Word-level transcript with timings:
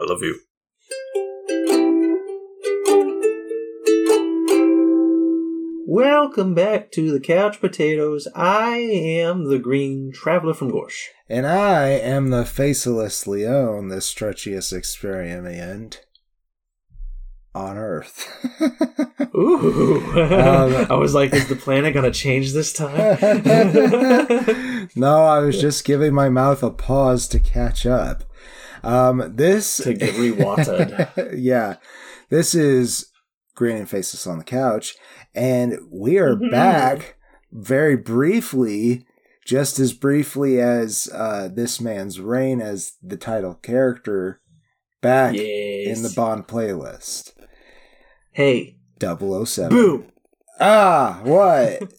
I 0.00 0.04
love 0.06 0.22
you. 0.22 0.40
Welcome 5.86 6.54
back 6.54 6.90
to 6.92 7.10
the 7.10 7.20
Couch 7.20 7.60
Potatoes. 7.60 8.26
I 8.34 8.78
am 8.78 9.50
the 9.50 9.58
Green 9.58 10.10
Traveler 10.10 10.54
from 10.54 10.70
Gorsh. 10.70 11.08
And 11.28 11.46
I 11.46 11.88
am 11.88 12.30
the 12.30 12.46
faceless 12.46 13.26
Leon, 13.26 13.88
the 13.88 13.96
stretchiest 13.96 14.72
experiment 14.72 16.06
on 17.54 17.76
Earth. 17.76 18.26
Ooh. 19.34 20.00
Um, 20.12 20.86
I 20.90 20.94
was 20.94 21.12
like, 21.12 21.34
is 21.34 21.48
the 21.48 21.56
planet 21.56 21.92
going 21.92 22.10
to 22.10 22.18
change 22.18 22.52
this 22.52 22.72
time? 22.72 23.18
no, 24.96 25.24
I 25.24 25.40
was 25.40 25.60
just 25.60 25.84
giving 25.84 26.14
my 26.14 26.30
mouth 26.30 26.62
a 26.62 26.70
pause 26.70 27.28
to 27.28 27.38
catch 27.38 27.84
up. 27.84 28.24
Um, 28.82 29.32
this 29.36 29.78
to 29.78 29.94
get 29.94 30.14
rewatted. 30.14 31.34
yeah, 31.38 31.76
this 32.30 32.54
is 32.54 33.10
Green 33.54 33.76
and 33.76 33.88
Faceless 33.88 34.26
on 34.26 34.38
the 34.38 34.44
Couch, 34.44 34.94
and 35.34 35.74
we 35.92 36.18
are 36.18 36.34
Mm-hmm. 36.36 36.50
back 36.50 37.16
very 37.52 37.96
briefly, 37.96 39.04
just 39.44 39.78
as 39.78 39.92
briefly 39.92 40.60
as 40.60 41.08
uh, 41.12 41.48
this 41.52 41.80
man's 41.80 42.20
reign 42.20 42.60
as 42.60 42.92
the 43.02 43.16
title 43.16 43.54
character, 43.54 44.40
back 45.02 45.34
Yes. 45.34 45.96
in 45.96 46.02
the 46.02 46.12
Bond 46.14 46.46
playlist. 46.46 47.32
Hey, 48.32 48.76
007. 49.00 49.68
boom! 49.70 50.12
Ah, 50.60 51.20
what? 51.24 51.92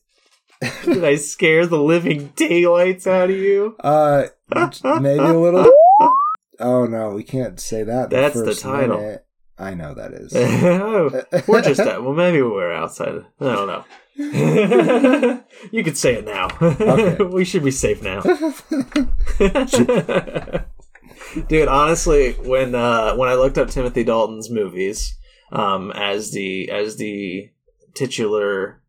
Did 0.85 1.03
I 1.03 1.15
scare 1.15 1.65
the 1.65 1.81
living 1.81 2.31
daylights 2.35 3.05
out 3.07 3.29
of 3.29 3.35
you? 3.35 3.75
uh, 3.81 4.27
maybe 5.01 5.19
a 5.23 5.33
little. 5.33 5.71
Oh 6.61 6.85
no, 6.85 7.09
we 7.09 7.23
can't 7.23 7.59
say 7.59 7.83
that. 7.83 8.09
That's 8.09 8.35
the 8.35 8.45
first 8.45 8.61
title. 8.61 8.97
minute. 8.97 9.25
I 9.57 9.73
know 9.75 9.93
that 9.93 10.13
is. 10.13 10.33
We're 11.47 11.61
just 11.61 11.79
at, 11.79 12.03
well, 12.03 12.13
maybe 12.13 12.41
we're 12.41 12.73
outside. 12.73 13.25
I 13.39 13.43
don't 13.43 13.67
know. 13.67 15.43
you 15.71 15.83
could 15.83 15.97
say 15.97 16.15
it 16.15 16.25
now. 16.25 16.47
Okay. 16.59 17.23
we 17.31 17.45
should 17.45 17.63
be 17.63 17.69
safe 17.69 18.01
now. 18.01 18.21
Dude, 21.47 21.67
honestly, 21.67 22.33
when 22.33 22.73
uh, 22.73 23.15
when 23.15 23.29
I 23.29 23.35
looked 23.35 23.59
up 23.59 23.69
Timothy 23.69 24.03
Dalton's 24.03 24.49
movies 24.49 25.15
um, 25.51 25.91
as 25.91 26.31
the 26.31 26.71
as 26.71 26.97
the 26.97 27.51
titular 27.93 28.80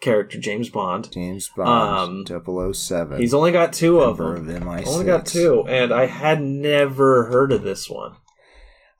character 0.00 0.38
James 0.38 0.68
Bond, 0.68 1.10
James 1.12 1.50
Bond, 1.56 2.30
Um, 2.30 2.72
007. 2.74 3.18
he's 3.20 3.34
only 3.34 3.52
got 3.52 3.72
two 3.72 4.00
of 4.00 4.18
them. 4.18 4.26
of 4.48 4.62
MI6. 4.62 4.86
Only 4.86 5.04
got 5.06 5.26
two, 5.26 5.64
and 5.66 5.92
I 5.92 6.06
had 6.06 6.40
never 6.42 7.24
heard 7.26 7.52
of 7.52 7.62
this 7.62 7.88
one. 7.88 8.12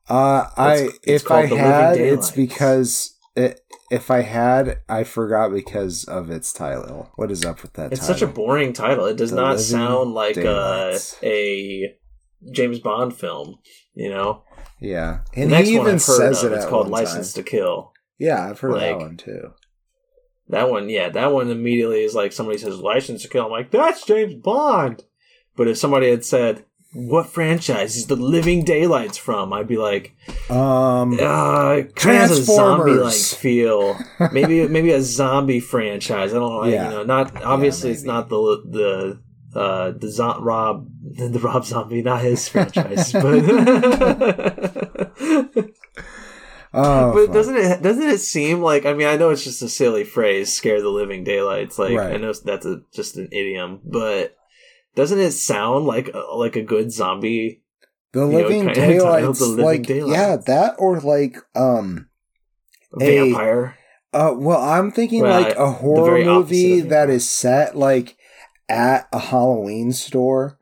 Uh, 0.08 0.46
I 0.56 0.74
It's- 0.74 0.98
it's 1.02 1.24
if 1.24 1.30
I 1.30 1.46
The 1.46 1.56
had, 1.56 1.96
it's 1.98 2.30
because 2.30 3.14
it, 3.34 3.60
if 3.90 4.10
I 4.10 4.20
had, 4.22 4.78
I 4.88 5.04
forgot 5.04 5.52
because 5.52 6.04
of 6.04 6.30
its 6.30 6.52
title. 6.52 7.10
What 7.16 7.30
is 7.30 7.44
up 7.44 7.62
with 7.62 7.72
that? 7.74 7.92
It's 7.92 8.00
title? 8.00 8.14
such 8.14 8.22
a 8.22 8.26
boring 8.32 8.72
title. 8.72 9.04
It 9.06 9.16
does 9.16 9.30
The 9.32 9.36
not 9.36 9.60
sound 9.60 10.14
like 10.14 10.36
a, 10.36 10.42
Daylights. 10.42 11.16
a 11.22 11.94
James 12.52 12.78
Bond 12.78 13.14
film. 13.14 13.56
You 13.94 14.10
know, 14.10 14.42
yeah. 14.80 15.20
the 15.34 15.42
And 15.42 15.50
next 15.50 15.68
he 15.68 15.76
one 15.78 15.86
even 15.86 15.94
I've 15.96 16.06
heard 16.06 16.16
says 16.34 16.44
of, 16.44 16.52
it 16.52 16.56
it's 16.56 16.66
called 16.66 16.90
one 16.90 17.02
License 17.02 17.32
time. 17.32 17.44
to 17.44 17.50
Kill. 17.50 17.92
Yeah, 18.18 18.48
I've 18.48 18.60
heard 18.60 18.72
like- 18.72 18.80
that 18.82 18.98
one 18.98 19.16
too. 19.16 19.50
That 20.48 20.70
one, 20.70 20.88
yeah, 20.88 21.08
that 21.08 21.32
one 21.32 21.50
immediately 21.50 22.04
is 22.04 22.14
like 22.14 22.32
somebody 22.32 22.58
says 22.58 22.78
License 22.78 23.22
to 23.22 23.28
Kill. 23.28 23.46
I'm 23.46 23.50
like, 23.50 23.70
that's 23.70 24.04
James 24.06 24.34
Bond. 24.34 25.02
But 25.56 25.66
if 25.68 25.76
somebody 25.78 26.08
had 26.10 26.24
said, 26.24 26.64
"What 26.92 27.26
franchise 27.30 27.96
is 27.96 28.06
the 28.06 28.14
Living 28.16 28.62
Daylights 28.62 29.16
from?" 29.16 29.52
I'd 29.52 29.66
be 29.66 29.76
like, 29.78 30.14
Um, 30.50 31.18
uh, 31.20 31.82
kind 31.96 32.24
of 32.24 32.30
a 32.30 32.34
zombie 32.42 32.92
like 32.92 33.14
feel. 33.14 33.98
Maybe 34.32 34.68
maybe 34.68 34.92
a 34.92 35.00
zombie 35.02 35.60
franchise. 35.60 36.32
I 36.32 36.38
don't 36.38 36.50
know. 36.50 36.58
like, 36.58 36.72
Yeah. 36.72 36.84
You 36.84 36.90
know, 36.98 37.02
not 37.04 37.42
obviously 37.42 37.90
it's 37.90 38.04
not 38.04 38.28
the 38.28 38.36
the 38.70 39.58
uh 39.58 39.92
the 39.92 40.10
zo- 40.10 40.38
Rob 40.40 40.88
the 41.16 41.40
Rob 41.40 41.64
Zombie, 41.64 42.02
not 42.02 42.20
his 42.22 42.48
franchise, 42.48 43.12
but. 43.12 43.42
oh, 46.74 47.12
But 47.12 47.26
fuck. 47.26 47.34
doesn't 47.34 47.56
it 47.56 47.82
doesn't 47.82 48.02
it 48.08 48.18
seem 48.20 48.60
like 48.60 48.86
I 48.86 48.92
mean 48.94 49.06
I 49.06 49.16
know 49.16 49.30
it's 49.30 49.44
just 49.44 49.62
a 49.62 49.68
silly 49.68 50.04
phrase 50.04 50.52
scare 50.52 50.80
the 50.82 50.88
living 50.88 51.24
daylights 51.24 51.78
like 51.78 51.92
I 51.98 52.16
know 52.16 52.32
that's 52.32 52.66
a, 52.66 52.82
just 52.94 53.16
an 53.16 53.28
idiom 53.32 53.80
but 53.84 54.36
doesn't 54.94 55.18
it 55.18 55.32
sound 55.32 55.84
like 55.86 56.08
a, 56.14 56.18
like 56.36 56.56
a 56.56 56.62
good 56.62 56.90
zombie 56.92 57.62
the 58.12 58.24
living 58.26 58.64
kinda 58.66 58.74
daylights, 58.74 59.38
The 59.38 59.44
Living 59.46 59.64
like 59.64 59.86
Daylights. 59.86 60.16
yeah, 60.18 60.36
that 60.46 60.74
or 60.78 61.00
like 61.00 61.36
um, 61.54 62.08
A- 62.98 63.30
vampire 63.30 63.76
uh, 64.14 64.32
well, 64.34 64.62
I'm 64.62 64.90
thinking 64.92 65.22
Well, 65.22 65.42
like 65.42 65.54
a 65.56 65.70
horror 65.72 66.18
movie 66.24 66.80
that 66.80 67.10
is 67.10 67.28
set 67.28 67.76
like 67.76 68.16
at 68.70 69.06
a 69.12 69.18
Halloween 69.18 69.92
store, 69.92 70.58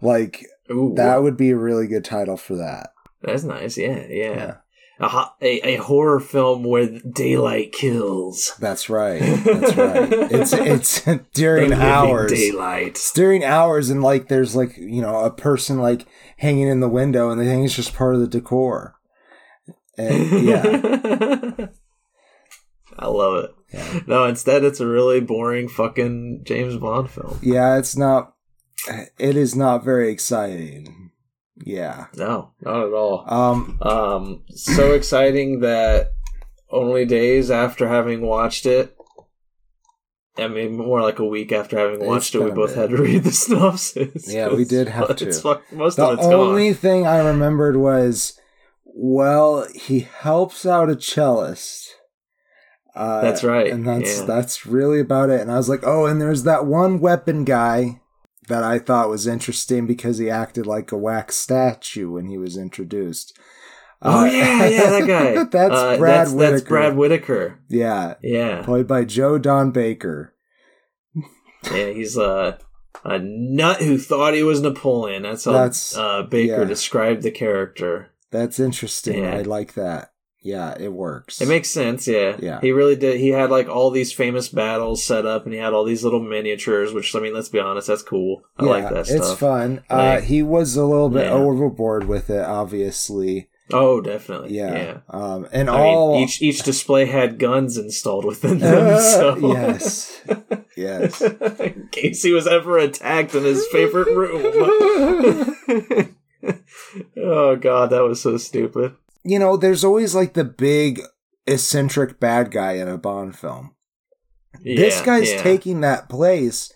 like 0.00 0.46
Ooh, 0.70 0.94
That 0.96 1.22
would 1.22 1.36
be 1.36 1.50
a 1.50 1.56
really 1.56 1.86
good 1.86 2.04
title 2.06 2.38
for 2.38 2.56
that. 2.56 2.90
that's 3.20 3.44
nice 3.44 3.76
yeah 3.76 4.06
yeah, 4.08 4.34
Yeah. 4.34 4.56
A, 4.98 5.28
a 5.42 5.60
a 5.62 5.76
horror 5.76 6.20
film 6.20 6.64
where 6.64 6.98
daylight 7.00 7.72
kills 7.72 8.54
That's 8.58 8.88
right. 8.88 9.20
That's 9.44 9.76
right. 9.76 10.12
It's 10.32 10.52
it's 10.54 11.02
during 11.34 11.74
hours. 11.74 12.32
daylight 12.32 12.88
It's 12.88 13.12
during 13.12 13.44
hours 13.44 13.90
and 13.90 14.02
like 14.02 14.28
there's 14.28 14.56
like, 14.56 14.76
you 14.78 15.02
know, 15.02 15.20
a 15.20 15.30
person 15.30 15.78
like 15.78 16.06
hanging 16.38 16.68
in 16.68 16.80
the 16.80 16.88
window 16.88 17.30
and 17.30 17.38
they 17.38 17.44
think 17.44 17.66
it's 17.66 17.76
just 17.76 17.94
part 17.94 18.14
of 18.14 18.20
the 18.20 18.26
decor. 18.26 18.96
And 19.98 20.42
yeah. 20.42 21.66
I 22.98 23.08
love 23.08 23.44
it. 23.44 23.54
Yeah. 23.74 24.00
No, 24.06 24.24
instead 24.24 24.64
it's 24.64 24.80
a 24.80 24.86
really 24.86 25.20
boring 25.20 25.68
fucking 25.68 26.42
James 26.44 26.76
Bond 26.78 27.10
film. 27.10 27.38
Yeah, 27.42 27.76
it's 27.76 27.96
not 27.96 28.34
it 29.18 29.36
is 29.36 29.54
not 29.54 29.84
very 29.84 30.10
exciting. 30.10 31.10
Yeah. 31.64 32.06
No, 32.16 32.52
not 32.60 32.86
at 32.86 32.92
all. 32.92 33.24
Um 33.26 33.78
Um, 33.80 34.42
so 34.54 34.92
exciting 34.92 35.60
that 35.60 36.12
only 36.70 37.04
days 37.04 37.50
after 37.50 37.88
having 37.88 38.20
watched 38.22 38.66
it, 38.66 38.94
I 40.38 40.48
mean, 40.48 40.76
more 40.76 41.00
like 41.00 41.18
a 41.18 41.24
week 41.24 41.50
after 41.52 41.78
having 41.78 42.06
watched 42.06 42.34
it, 42.34 42.40
we 42.42 42.50
both 42.50 42.74
bit. 42.74 42.78
had 42.78 42.90
to 42.90 43.02
read 43.02 43.24
the 43.24 43.32
synopsis. 43.44 44.30
Yeah, 44.32 44.52
we 44.52 44.64
did 44.64 44.88
have 44.88 45.10
It's 45.10 45.22
to. 45.22 45.32
fuck, 45.42 45.72
most 45.72 45.96
the 45.96 46.06
of 46.06 46.18
it's 46.18 46.26
only 46.26 46.68
gone. 46.70 46.74
thing 46.78 47.06
I 47.06 47.18
remembered 47.26 47.76
was 47.76 48.38
well, 48.84 49.66
he 49.74 50.00
helps 50.00 50.66
out 50.66 50.90
a 50.90 50.96
cellist. 50.96 51.88
Uh, 52.94 53.20
That's 53.20 53.44
right, 53.44 53.70
and 53.70 53.86
that's 53.86 54.20
yeah. 54.20 54.24
that's 54.24 54.64
really 54.64 55.00
about 55.00 55.28
it. 55.28 55.42
And 55.42 55.50
I 55.52 55.56
was 55.58 55.68
like, 55.68 55.82
oh, 55.84 56.06
and 56.06 56.18
there's 56.20 56.44
that 56.44 56.64
one 56.64 56.98
weapon 56.98 57.44
guy 57.44 58.00
that 58.48 58.62
I 58.62 58.78
thought 58.78 59.08
was 59.08 59.26
interesting 59.26 59.86
because 59.86 60.18
he 60.18 60.30
acted 60.30 60.66
like 60.66 60.92
a 60.92 60.96
wax 60.98 61.36
statue 61.36 62.10
when 62.10 62.26
he 62.28 62.38
was 62.38 62.56
introduced. 62.56 63.36
Oh 64.02 64.20
Uh, 64.20 64.24
yeah, 64.26 64.66
yeah, 64.66 64.90
that 64.90 65.06
guy. 65.06 65.44
that's 65.50 65.74
Uh, 65.74 65.96
Brad 65.96 66.26
that's, 66.26 66.32
Whitaker. 66.32 66.50
That's 66.52 66.68
Brad 66.68 66.96
Whitaker. 66.96 67.58
Yeah, 67.68 68.14
Yeah, 68.22 68.62
played 68.62 68.86
by 68.86 69.04
Joe 69.04 69.38
Don 69.38 69.70
Baker. 69.70 70.34
yeah. 71.72 71.88
He's 71.90 72.16
a 72.16 72.58
a 73.04 73.18
nut 73.20 73.80
who 73.82 73.98
thought 73.98 74.34
he 74.34 74.42
was 74.42 74.60
Napoleon. 74.60 75.22
That's 75.22 75.44
how 75.44 75.52
That's- 75.52 75.96
uh, 75.96 76.22
Baker 76.24 76.62
yeah. 76.62 76.64
described 76.64 77.22
the 77.22 77.30
character. 77.30 78.10
That's 78.30 78.58
interesting. 78.58 79.22
Yeah. 79.22 79.36
I 79.36 79.42
like 79.42 79.74
that. 79.74 80.12
Yeah, 80.46 80.76
it 80.78 80.92
works. 80.92 81.40
It 81.40 81.48
makes 81.48 81.70
sense, 81.70 82.06
yeah. 82.06 82.36
Yeah. 82.38 82.60
He 82.60 82.70
really 82.70 82.94
did. 82.94 83.18
He 83.18 83.30
had 83.30 83.50
like 83.50 83.68
all 83.68 83.90
these 83.90 84.12
famous 84.12 84.48
battles 84.48 85.02
set 85.04 85.26
up, 85.26 85.44
and 85.44 85.52
he 85.52 85.58
had 85.58 85.72
all 85.72 85.84
these 85.84 86.04
little 86.04 86.20
miniatures. 86.20 86.92
Which 86.92 87.14
I 87.16 87.20
mean, 87.20 87.34
let's 87.34 87.48
be 87.48 87.58
honest, 87.58 87.88
that's 87.88 88.02
cool. 88.02 88.44
I 88.56 88.64
yeah, 88.64 88.70
like 88.70 88.88
that 88.90 89.08
It's 89.08 89.26
stuff. 89.26 89.40
fun. 89.40 89.82
uh, 89.90 90.20
he 90.20 90.44
was 90.44 90.76
a 90.76 90.84
little 90.84 91.08
bit 91.10 91.24
Yeah. 91.26 91.32
overboard 91.32 92.06
with 92.06 92.30
it, 92.30 92.44
obviously. 92.44 93.48
Oh, 93.72 94.00
definitely. 94.00 94.56
Yeah. 94.56 94.74
Yeah. 94.74 94.98
Um, 95.10 95.48
and 95.50 95.68
I 95.68 95.80
all 95.82 96.14
mean, 96.14 96.22
each 96.28 96.40
each 96.40 96.62
display 96.62 97.06
had 97.06 97.40
guns 97.40 97.76
installed 97.76 98.24
within 98.24 98.60
them. 98.60 99.00
so. 99.00 99.36
yes, 99.52 100.22
yes. 100.76 101.20
in 101.20 101.88
case 101.90 102.22
he 102.22 102.30
was 102.30 102.46
ever 102.46 102.78
attacked 102.78 103.34
in 103.34 103.42
his 103.42 103.66
favorite 103.72 104.14
room. 104.14 105.64
oh 107.16 107.56
god, 107.56 107.90
that 107.90 108.04
was 108.04 108.22
so 108.22 108.36
stupid. 108.36 108.94
You 109.26 109.38
know, 109.38 109.56
there's 109.56 109.84
always 109.84 110.14
like 110.14 110.34
the 110.34 110.44
big 110.44 111.00
eccentric 111.46 112.20
bad 112.20 112.50
guy 112.50 112.72
in 112.72 112.88
a 112.88 112.98
Bond 112.98 113.36
film. 113.36 113.74
this 114.62 115.00
guy's 115.02 115.32
yeah. 115.32 115.42
taking 115.42 115.80
that 115.80 116.08
place, 116.08 116.72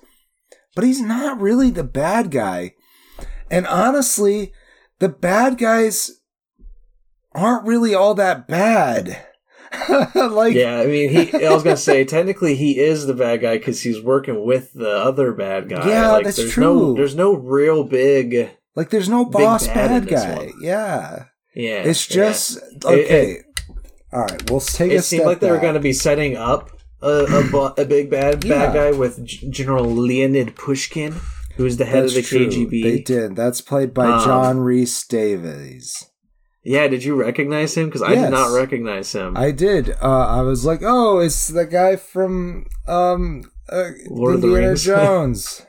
but 0.74 0.84
he's 0.84 1.00
not 1.00 1.40
really 1.40 1.70
the 1.70 1.84
bad 1.84 2.30
guy. 2.30 2.74
And 3.50 3.66
honestly, 3.66 4.52
the 4.98 5.08
bad 5.08 5.58
guys 5.58 6.20
aren't 7.32 7.66
really 7.66 7.94
all 7.94 8.14
that 8.14 8.46
bad. 8.46 9.26
like, 10.14 10.54
yeah, 10.54 10.80
I 10.80 10.86
mean, 10.86 11.10
he. 11.10 11.46
I 11.46 11.52
was 11.52 11.62
gonna 11.62 11.76
say, 11.76 12.04
technically, 12.04 12.56
he 12.56 12.80
is 12.80 13.06
the 13.06 13.14
bad 13.14 13.40
guy 13.40 13.56
because 13.56 13.80
he's 13.82 14.02
working 14.02 14.44
with 14.44 14.72
the 14.72 14.90
other 14.90 15.32
bad 15.32 15.68
guy. 15.68 15.88
Yeah, 15.88 16.10
like, 16.10 16.24
that's 16.24 16.38
there's 16.38 16.52
true. 16.52 16.64
No, 16.64 16.94
there's 16.94 17.14
no 17.14 17.34
real 17.34 17.84
big. 17.84 18.50
like 18.74 18.90
there's 18.90 19.08
no 19.08 19.24
boss 19.24 19.68
bad 19.68 20.06
bad 20.06 20.08
guy. 20.08 20.50
Yeah. 20.60 21.26
Yeah, 21.54 21.82
It's 21.82 22.08
yeah. 22.10 22.14
just 22.14 22.58
okay. 22.84 23.42
All 24.12 24.20
right, 24.22 24.50
we'll 24.50 24.60
take 24.60 24.92
It 24.92 24.96
a 24.96 25.02
seemed 25.02 25.24
like 25.24 25.40
they 25.40 25.50
were 25.50 25.58
going 25.58 25.74
to 25.74 25.80
be 25.80 25.92
setting 25.92 26.36
up 26.36 26.70
a 27.02 27.24
a, 27.52 27.82
a 27.82 27.84
big 27.84 28.10
bad 28.10 28.44
Yeah. 28.44 28.66
bad 28.66 28.74
guy 28.74 28.90
with 28.98 29.24
G- 29.24 29.48
General 29.50 29.84
Leonid 29.84 30.54
Pushkin, 30.56 31.14
who's 31.56 31.76
the 31.76 31.84
head 31.84 32.04
That's 32.04 32.16
of 32.16 32.22
the 32.22 32.28
true. 32.28 32.46
KGB. 32.48 32.82
They 32.82 32.98
did. 33.00 33.36
That's 33.36 33.60
played 33.60 33.92
by 33.94 34.06
Um, 34.06 34.24
John 34.24 34.58
Rhys-Davies. 34.60 36.06
Yeah, 36.62 36.88
did 36.88 37.04
you 37.04 37.14
recognize 37.14 37.74
him? 37.76 37.86
Because 37.86 38.02
I 38.02 38.12
Yes. 38.12 38.24
did 38.26 38.30
not 38.32 38.54
recognize 38.54 39.12
him. 39.12 39.36
I 39.36 39.50
did. 39.50 39.90
Uh, 40.02 40.26
I 40.26 40.42
was 40.42 40.64
like, 40.66 40.80
oh, 40.82 41.18
it's 41.18 41.48
the 41.48 41.64
guy 41.64 41.96
from 41.96 42.66
um, 42.86 43.44
uh, 43.70 43.90
Lord 44.08 44.34
of 44.36 44.40
the 44.42 44.48
Indiana 44.48 44.68
Rings. 44.68 44.84
Jones. 44.92 45.66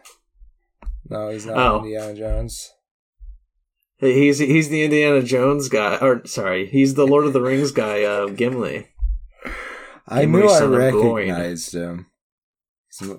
no, 1.10 1.30
he's 1.30 1.46
not 1.46 1.58
Oh. 1.58 1.78
Indiana 1.80 2.14
Jones. 2.14 2.72
He's 4.02 4.40
he's 4.40 4.70
the 4.70 4.84
Indiana 4.84 5.22
Jones 5.22 5.70
guy, 5.70 5.98
or 6.02 6.26
sorry, 6.26 6.66
he's 6.68 6.96
the 6.96 7.06
Lord 7.08 7.26
of 7.26 7.34
the 7.34 7.42
Rings 7.42 7.72
guy, 7.72 8.04
uh, 8.04 8.28
Gimli. 8.28 8.88
I 10.08 10.22
Gimli, 10.22 10.42
knew 10.42 10.48
I 10.50 10.58
son 10.60 10.74
of 10.74 10.92
Gloin. 10.92 11.16
recognized 11.30 11.74
him. 11.76 12.08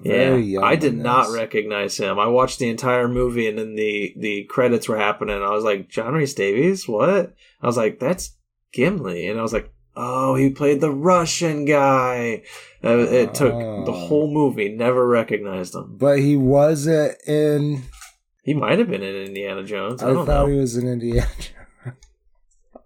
Yeah, 0.03 0.61
I 0.61 0.77
did 0.77 0.99
not 0.99 1.33
recognize 1.33 1.97
him. 1.97 2.19
I 2.19 2.27
watched 2.27 2.59
the 2.59 2.69
entire 2.69 3.09
movie, 3.09 3.49
and 3.49 3.59
then 3.59 3.75
the 3.77 4.13
the 4.19 4.45
credits 4.45 4.89
were 4.89 4.99
happening. 4.99 5.41
I 5.43 5.51
was 5.51 5.65
like, 5.65 5.89
John 5.89 6.13
Rhys-Davies, 6.15 6.87
what? 6.87 7.33
I 7.63 7.67
was 7.67 7.77
like, 7.79 7.99
that's 7.99 8.37
Gimli, 8.73 9.29
and 9.29 9.39
I 9.39 9.43
was 9.43 9.53
like, 9.53 9.73
oh, 9.97 10.35
he 10.35 10.51
played 10.51 10.81
the 10.81 10.91
Russian 10.91 11.65
guy. 11.65 12.43
Uh, 12.85 12.99
it 12.99 13.35
took 13.35 13.55
Oh. 13.55 13.85
the 13.87 13.93
whole 13.93 14.31
movie, 14.31 14.69
never 14.69 15.07
recognized 15.07 15.75
him. 15.75 15.97
But 15.97 16.19
he 16.19 16.37
wasn't 16.37 17.17
in. 17.27 17.85
He 18.43 18.55
might 18.55 18.79
have 18.79 18.91
been 18.91 19.03
in 19.03 19.15
Indiana 19.15 19.63
Jones. 19.63 20.03
I, 20.03 20.11
I, 20.11 20.15
thought 20.15 20.27
know. 20.27 20.47
he 20.47 20.59
was 20.59 20.77
in 20.77 20.89
Indiana 20.89 21.29
Jones. 21.39 21.53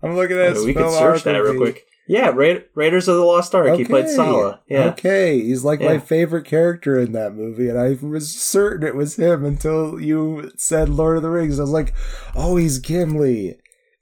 I'm 0.03 0.15
looking 0.15 0.37
I 0.37 0.41
at 0.41 0.47
mean, 0.49 0.55
his 0.57 0.65
we 0.67 0.75
could 0.75 0.91
search 0.93 1.25
that 1.25 1.39
real 1.39 1.57
quick. 1.57 1.87
Yeah, 2.09 2.29
Ra- 2.29 2.61
Raiders 2.75 3.09
of 3.09 3.17
the 3.17 3.25
Lost 3.25 3.55
Ark. 3.55 3.77
He 3.77 3.85
played 3.85 4.09
Sallah. 4.09 4.61
Yeah. 4.69 4.85
Okay, 4.91 5.41
he's 5.41 5.65
like 5.65 5.81
my 5.81 5.99
favorite 5.99 6.45
character 6.45 7.01
in 7.01 7.13
that 7.13 7.35
movie, 7.35 7.69
and 7.69 7.79
I 7.79 7.97
was 8.01 8.33
certain 8.33 8.87
it 8.87 8.95
was 8.95 9.17
him 9.17 9.45
until 9.45 10.01
you 10.01 10.53
said 10.57 10.89
Lord 10.89 11.17
of 11.17 11.25
the 11.25 11.31
Rings. 11.31 11.59
I 11.59 11.63
was 11.63 11.71
like, 11.71 11.95
oh, 12.37 12.57
he's 12.57 12.79
Gimli. 12.79 13.59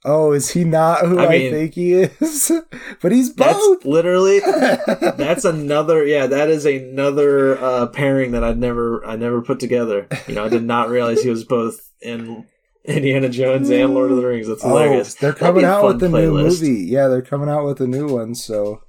Oh, 0.06 0.32
is 0.32 0.50
he 0.50 0.64
not 0.64 1.06
who 1.06 1.18
I, 1.18 1.26
I 1.26 1.28
mean- 1.30 1.50
think 1.52 1.74
he 1.74 1.94
is? 1.94 2.52
but 3.00 3.10
he's 3.10 3.34
That's 3.34 3.58
both. 3.58 3.84
literally 3.86 4.40
that's 4.40 5.44
another 5.44 6.04
yeah 6.04 6.26
that 6.26 6.50
is 6.50 6.66
another 6.66 7.56
uh 7.62 7.86
pairing 7.86 8.32
that 8.32 8.44
i'd 8.44 8.58
never 8.58 9.04
i 9.06 9.16
never 9.16 9.40
put 9.40 9.58
together 9.60 10.06
you 10.26 10.34
know 10.34 10.44
i 10.44 10.48
did 10.48 10.62
not 10.64 10.88
realize 10.90 11.22
he 11.22 11.30
was 11.30 11.44
both 11.44 11.90
in 12.02 12.46
indiana 12.84 13.28
jones 13.28 13.70
and 13.70 13.94
lord 13.94 14.10
of 14.10 14.18
the 14.18 14.26
rings 14.26 14.46
that's 14.46 14.64
oh, 14.64 14.68
hilarious 14.68 15.14
they're 15.14 15.32
coming 15.32 15.64
out 15.64 15.84
with 15.86 16.02
a 16.02 16.08
new 16.08 16.32
movie. 16.32 16.84
Yeah, 16.84 17.08
they're 17.08 17.22
coming 17.22 17.48
out 17.48 17.64
with 17.64 17.80
a 17.80 17.86
new 17.86 18.06
one. 18.08 18.34
So, 18.34 18.82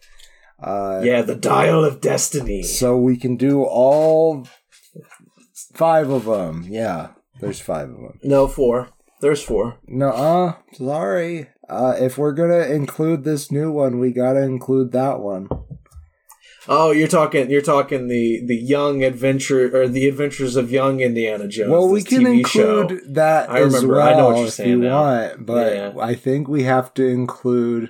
uh, 0.61 1.01
yeah 1.03 1.21
the 1.21 1.35
dial 1.35 1.83
of 1.85 2.01
destiny 2.01 2.61
so 2.63 2.97
we 2.97 3.15
can 3.17 3.37
do 3.37 3.63
all 3.63 4.47
five 5.73 6.09
of 6.09 6.25
them. 6.25 6.65
Yeah, 6.67 7.09
there's 7.39 7.59
five 7.61 7.89
of 7.89 7.95
them. 7.97 8.19
no 8.23 8.47
four 8.47 8.89
there's 9.21 9.41
four 9.43 9.77
No, 9.87 10.09
uh, 10.09 10.53
sorry. 10.73 11.49
Uh, 11.67 11.95
if 11.99 12.17
we're 12.17 12.33
gonna 12.33 12.65
include 12.65 13.23
this 13.23 13.51
new 13.51 13.71
one, 13.71 13.99
we 13.99 14.11
gotta 14.11 14.41
include 14.43 14.91
that 14.91 15.19
one. 15.19 15.47
oh 16.67 16.91
you're 16.91 17.07
talking 17.07 17.49
you're 17.49 17.61
talking 17.61 18.07
the 18.07 18.43
the 18.45 18.55
young 18.55 19.03
adventure 19.03 19.75
or 19.75 19.87
the 19.87 20.07
adventures 20.07 20.55
of 20.55 20.71
young 20.71 20.99
indiana 20.99 21.47
jones 21.47 21.69
well, 21.69 21.87
we 21.87 22.01
can 22.03 22.23
TV 22.23 22.37
include 22.39 22.89
show. 22.89 22.99
that 23.13 23.49
I 23.51 23.59
remember. 23.59 23.93
well 23.95 24.07
I 24.07 24.17
know 24.17 24.29
what 24.29 24.37
you're 24.39 24.49
saying 24.49 24.69
you 24.69 24.77
now. 24.79 25.01
want, 25.01 25.45
but 25.45 25.73
Yeah. 25.73 25.93
I 25.99 26.15
think 26.15 26.47
we 26.47 26.63
have 26.63 26.93
to 26.95 27.05
include 27.05 27.89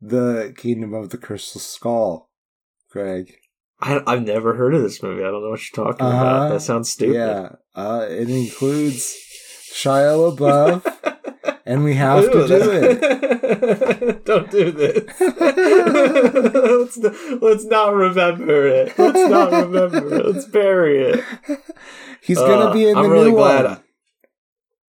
the 0.00 0.54
Kingdom 0.56 0.94
of 0.94 1.10
the 1.10 1.18
Crystal 1.18 1.60
Skull, 1.60 2.30
Greg. 2.90 3.34
I, 3.82 4.00
i've 4.06 4.22
never 4.24 4.54
heard 4.56 4.74
of 4.74 4.82
this 4.82 5.02
movie 5.02 5.22
i 5.22 5.30
don't 5.30 5.42
know 5.42 5.50
what 5.50 5.60
you're 5.70 5.84
talking 5.86 6.04
Uh-huh. 6.06 6.20
about 6.24 6.48
that 6.50 6.60
sounds 6.60 6.90
stupid 6.90 7.14
Yeah, 7.14 7.48
uh, 7.74 8.06
it 8.10 8.28
includes 8.28 9.14
Shia 9.72 10.36
LaBeouf, 10.36 11.56
and 11.64 11.84
we 11.84 11.94
have 11.94 12.24
to 12.24 12.46
do 12.46 12.70
it. 12.70 12.98
it. 13.02 14.24
Don't 14.24 14.50
do 14.50 14.70
this. 14.70 15.20
let's, 15.20 16.98
not, 16.98 17.42
let's 17.42 17.64
not 17.64 17.94
remember 17.94 18.66
it. 18.66 18.98
Let's 18.98 19.30
not 19.30 19.52
remember 19.52 20.14
it. 20.16 20.26
Let's 20.26 20.46
bury 20.46 21.02
it. 21.02 21.24
He's 22.22 22.38
gonna 22.38 22.66
Uh, 22.66 22.72
be 22.72 22.88
in 22.88 22.94
the 22.94 23.00
I'm 23.00 23.10
really 23.10 23.30
new 23.30 23.36
glad. 23.36 23.64
one. 23.64 23.80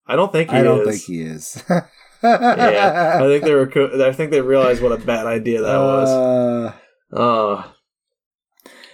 I, 0.06 0.12
I 0.12 0.16
don't 0.16 0.32
think 0.32 0.50
he 0.50 0.56
is. 0.56 0.60
I 0.60 0.64
don't 0.64 0.80
is. 0.80 0.86
think 0.88 1.02
he 1.04 1.22
is. 1.22 1.64
yeah, 2.22 3.18
I 3.20 3.26
think 3.26 3.44
they 3.44 3.54
were. 3.54 3.66
co- 3.66 4.04
I 4.06 4.12
think 4.12 4.30
they 4.30 4.40
realized 4.40 4.82
what 4.82 4.92
a 4.92 4.96
bad 4.98 5.26
idea 5.26 5.62
that 5.62 5.78
was. 5.78 6.08
Uh, 6.08 6.72
Oh. 7.14 7.72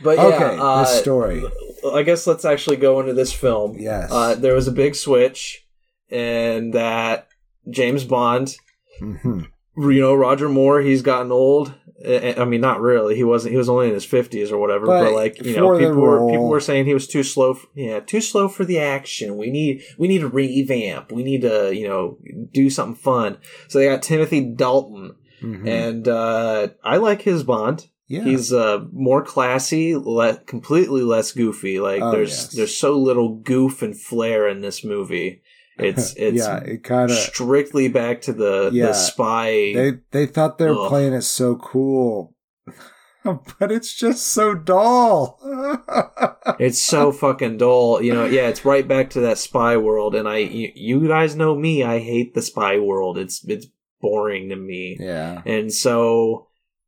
But 0.03 0.17
yeah, 0.19 0.25
okay, 0.27 0.57
uh, 0.61 0.81
the 0.81 0.85
story. 0.87 1.45
I 1.93 2.03
guess 2.03 2.27
let's 2.27 2.45
actually 2.45 2.77
go 2.77 3.01
into 3.01 3.15
this 3.15 3.33
film. 3.33 3.77
Yes. 3.79 4.11
Uh, 4.13 4.35
there 4.35 4.55
was 4.55 4.67
a 4.69 4.73
big 4.73 4.95
switch, 4.97 5.65
and 6.11 6.73
that 6.75 7.29
James 7.71 8.05
Bond 8.05 8.57
hmm 8.99 9.41
you 9.77 10.01
know 10.01 10.15
Roger 10.15 10.49
Moore 10.49 10.81
he's 10.81 11.03
gotten 11.03 11.31
old. 11.31 11.73
I 12.05 12.45
mean 12.45 12.61
not 12.61 12.81
really. 12.81 13.17
He 13.17 13.25
wasn't 13.25 13.53
he 13.53 13.59
was 13.59 13.69
only 13.69 13.89
in 13.89 13.95
his 13.95 14.07
50s 14.07 14.51
or 14.53 14.59
whatever 14.59 14.87
but, 14.87 15.05
But 15.05 15.13
like 15.15 15.41
you 15.45 15.57
know 15.57 15.77
people 15.79 15.97
were 15.97 16.19
role- 16.19 16.31
people 16.31 16.49
were 16.49 16.61
saying 16.61 16.87
he 16.87 16.95
was 16.95 17.07
too 17.09 17.23
slow 17.25 17.53
f 17.53 17.67
yeah 17.75 18.01
too 18.01 18.21
slow 18.21 18.49
for 18.49 18.65
the 18.65 18.79
action. 18.79 19.37
We 19.37 19.51
need 19.51 19.83
we 19.99 20.07
need 20.09 20.23
a 20.23 20.29
revamp. 20.29 21.11
We 21.13 21.23
need 21.25 21.43
to 21.43 21.73
you 21.75 21.87
know 21.89 22.19
do 22.53 22.71
something 22.71 22.95
fun. 22.97 23.39
So 23.69 23.79
they 23.79 23.87
got 23.89 24.03
Timothy 24.03 24.41
Dalton. 24.41 25.17
Hmm 25.41 25.67
and 25.69 26.09
uh 26.09 26.69
I 26.85 26.97
like 26.97 27.23
his 27.23 27.43
Bond. 27.45 27.87
Yeah. 28.09 28.23
he's 28.25 28.53
uh 28.53 28.85
more 28.93 29.23
classy 29.23 29.95
le- 29.97 30.39
completely 30.47 31.03
less 31.03 31.33
goofy. 31.33 31.79
Like 31.81 32.01
Oh, 32.03 32.11
there's 32.13 32.31
yes. 32.31 32.53
there's 32.55 32.77
so 32.77 32.97
little 32.99 33.37
goof 33.37 33.83
and 33.83 33.97
flair 34.01 34.49
in 34.49 34.61
this 34.61 34.83
movie 34.85 35.43
it's 35.79 36.15
it's 36.17 36.39
yeah, 36.47 36.59
it 36.59 36.83
kind 36.85 37.11
of. 37.11 37.17
strictly 37.17 37.89
back 37.89 38.21
to 38.23 38.33
the 38.33 38.71
Yeah. 38.73 38.87
the 38.89 38.93
spy 38.95 39.47
They 39.75 39.93
they 40.11 40.27
thought 40.27 40.59
they 40.59 40.67
were 40.67 40.83
Ugh. 40.85 40.89
playing 40.89 41.13
it 41.15 41.23
so 41.23 41.57
cool, 41.57 42.35
but 43.25 43.71
it's 43.73 43.95
just 43.95 44.27
so 44.29 44.55
dull. 44.55 45.39
It's 46.59 46.81
so 46.83 47.13
fucking 47.13 47.59
dull. 47.59 48.03
You 48.03 48.15
know, 48.15 48.25
yeah, 48.25 48.49
it's 48.49 48.65
right 48.65 48.87
back 48.89 49.11
to 49.11 49.21
that 49.21 49.39
spy 49.39 49.77
world. 49.77 50.15
And 50.15 50.27
I, 50.27 50.39
you, 50.39 50.73
you 50.75 51.07
guys 51.07 51.37
know 51.37 51.55
me. 51.55 51.85
I 51.85 51.99
hate 52.01 52.35
the 52.35 52.43
spy 52.43 52.79
world. 52.79 53.19
It's 53.19 53.45
it's 53.47 53.67
boring 54.01 54.49
to 54.49 54.57
me. 54.57 54.97
yeah, 54.99 55.43
And 55.45 55.73
so, 55.73 56.47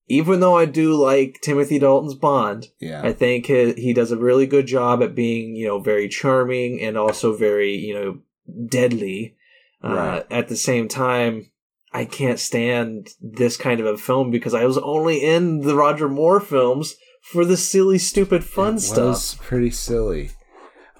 even 0.08 0.40
though 0.40 0.56
I 0.56 0.64
do 0.64 0.94
like 0.94 1.40
Timothy 1.42 1.78
Dalton's 1.78 2.14
Bond, 2.14 2.68
yeah, 2.80 3.02
I 3.04 3.12
think 3.12 3.46
he, 3.46 3.72
he 3.74 3.92
does 3.92 4.10
a 4.12 4.16
really 4.16 4.46
good 4.46 4.66
job 4.66 5.02
at 5.02 5.14
being, 5.14 5.54
you 5.54 5.68
know, 5.68 5.78
very 5.78 6.08
charming 6.08 6.80
and 6.80 6.96
also 6.96 7.36
very, 7.36 7.74
you 7.76 7.94
know, 7.94 8.18
deadly. 8.66 9.36
Uh, 9.82 10.22
At 10.30 10.48
the 10.48 10.56
same 10.56 10.88
time, 10.88 11.50
I 11.92 12.04
can't 12.04 12.38
stand 12.38 13.08
this 13.20 13.56
kind 13.56 13.80
of 13.80 13.86
a 13.86 13.96
film 13.96 14.30
because 14.30 14.54
I 14.54 14.64
was 14.64 14.78
only 14.78 15.24
in 15.24 15.60
the 15.60 15.74
Roger 15.74 16.08
Moore 16.08 16.40
films 16.40 16.94
for 17.22 17.44
the 17.44 17.56
silly, 17.56 17.98
stupid, 17.98 18.44
fun 18.44 18.76
it 18.76 18.80
stuff. 18.80 19.06
was 19.08 19.34
pretty 19.36 19.70
silly. 19.70 20.30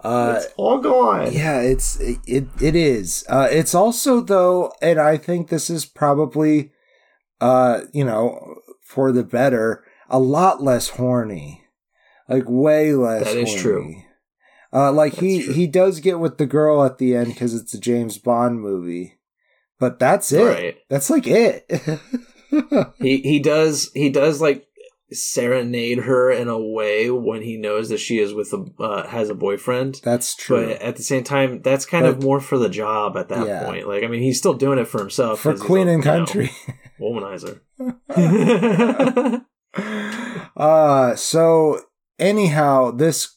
Uh, 0.03 0.37
it's 0.39 0.53
all 0.57 0.79
gone. 0.79 1.31
yeah, 1.31 1.61
it's 1.61 2.01
it 2.01 2.47
it 2.61 2.75
is. 2.75 3.23
Uh, 3.29 3.49
it's 3.51 3.75
also 3.75 4.21
though, 4.23 4.73
and 4.81 4.99
I 4.99 5.19
think 5.19 5.49
this 5.49 5.69
is 5.69 5.85
probably, 5.85 6.73
uh, 7.41 7.83
you 7.93 8.05
know, 8.05 8.57
for 8.83 9.13
the 9.13 9.23
better. 9.25 9.85
A 10.09 10.19
lot 10.19 10.63
less 10.63 10.89
horny, 10.89 11.65
like 12.29 12.45
way 12.49 12.95
less. 12.95 13.25
That 13.25 13.37
is 13.37 13.51
horny. 13.51 13.63
true. 13.63 13.95
Uh, 14.73 14.93
like 14.93 15.15
he 15.15 15.43
true. 15.43 15.53
he 15.55 15.67
does 15.67 16.01
get 16.01 16.21
with 16.21 16.39
the 16.39 16.47
girl 16.47 16.85
at 16.85 16.99
the 16.99 17.17
end 17.17 17.29
because 17.35 17.55
it's 17.55 17.75
a 17.75 17.81
James 17.81 18.19
Bond 18.19 18.61
movie, 18.61 19.19
but 19.79 19.99
that's 19.99 20.31
it. 20.33 20.45
Right. 20.45 20.77
That's 20.89 21.11
like 21.11 21.27
it. 21.27 21.71
He 22.99 23.19
he 23.19 23.39
does 23.39 23.93
he 23.95 24.11
does 24.11 24.41
like 24.41 24.67
serenade 25.13 25.99
her 25.99 26.33
in 26.33 26.49
a 26.49 26.59
way 26.59 27.09
when 27.09 27.43
he 27.43 27.57
knows 27.57 27.91
that 27.91 27.99
she 27.99 28.19
is 28.19 28.35
with 28.35 28.53
a 28.53 28.65
uh, 28.83 29.07
has 29.07 29.31
a 29.31 29.37
boyfriend. 29.37 30.01
that's 30.03 30.35
true. 30.35 30.67
But 30.67 30.83
at 30.83 30.97
the 30.97 31.05
same 31.05 31.23
time, 31.23 31.63
that's 31.63 31.87
kind 31.87 32.07
of 32.07 32.25
more 32.25 32.41
for 32.41 32.59
the 32.59 32.69
job 32.69 33.17
at 33.17 33.29
that 33.29 33.47
Yeah. 33.47 33.65
point. 33.65 33.87
Like, 33.87 34.03
I 34.03 34.09
mean, 34.09 34.21
he's 34.23 34.39
still 34.39 34.55
doing 34.55 34.81
it 34.81 34.89
for 34.89 34.99
himself. 34.99 35.39
for 35.41 35.57
Queen 35.57 35.87
and 35.87 36.05
you 36.05 36.11
know, 36.11 36.17
Country. 36.27 36.51
womanizer. 37.01 37.61
uh 40.57 41.15
so 41.17 41.81
anyhow, 42.19 42.91
this 42.91 43.37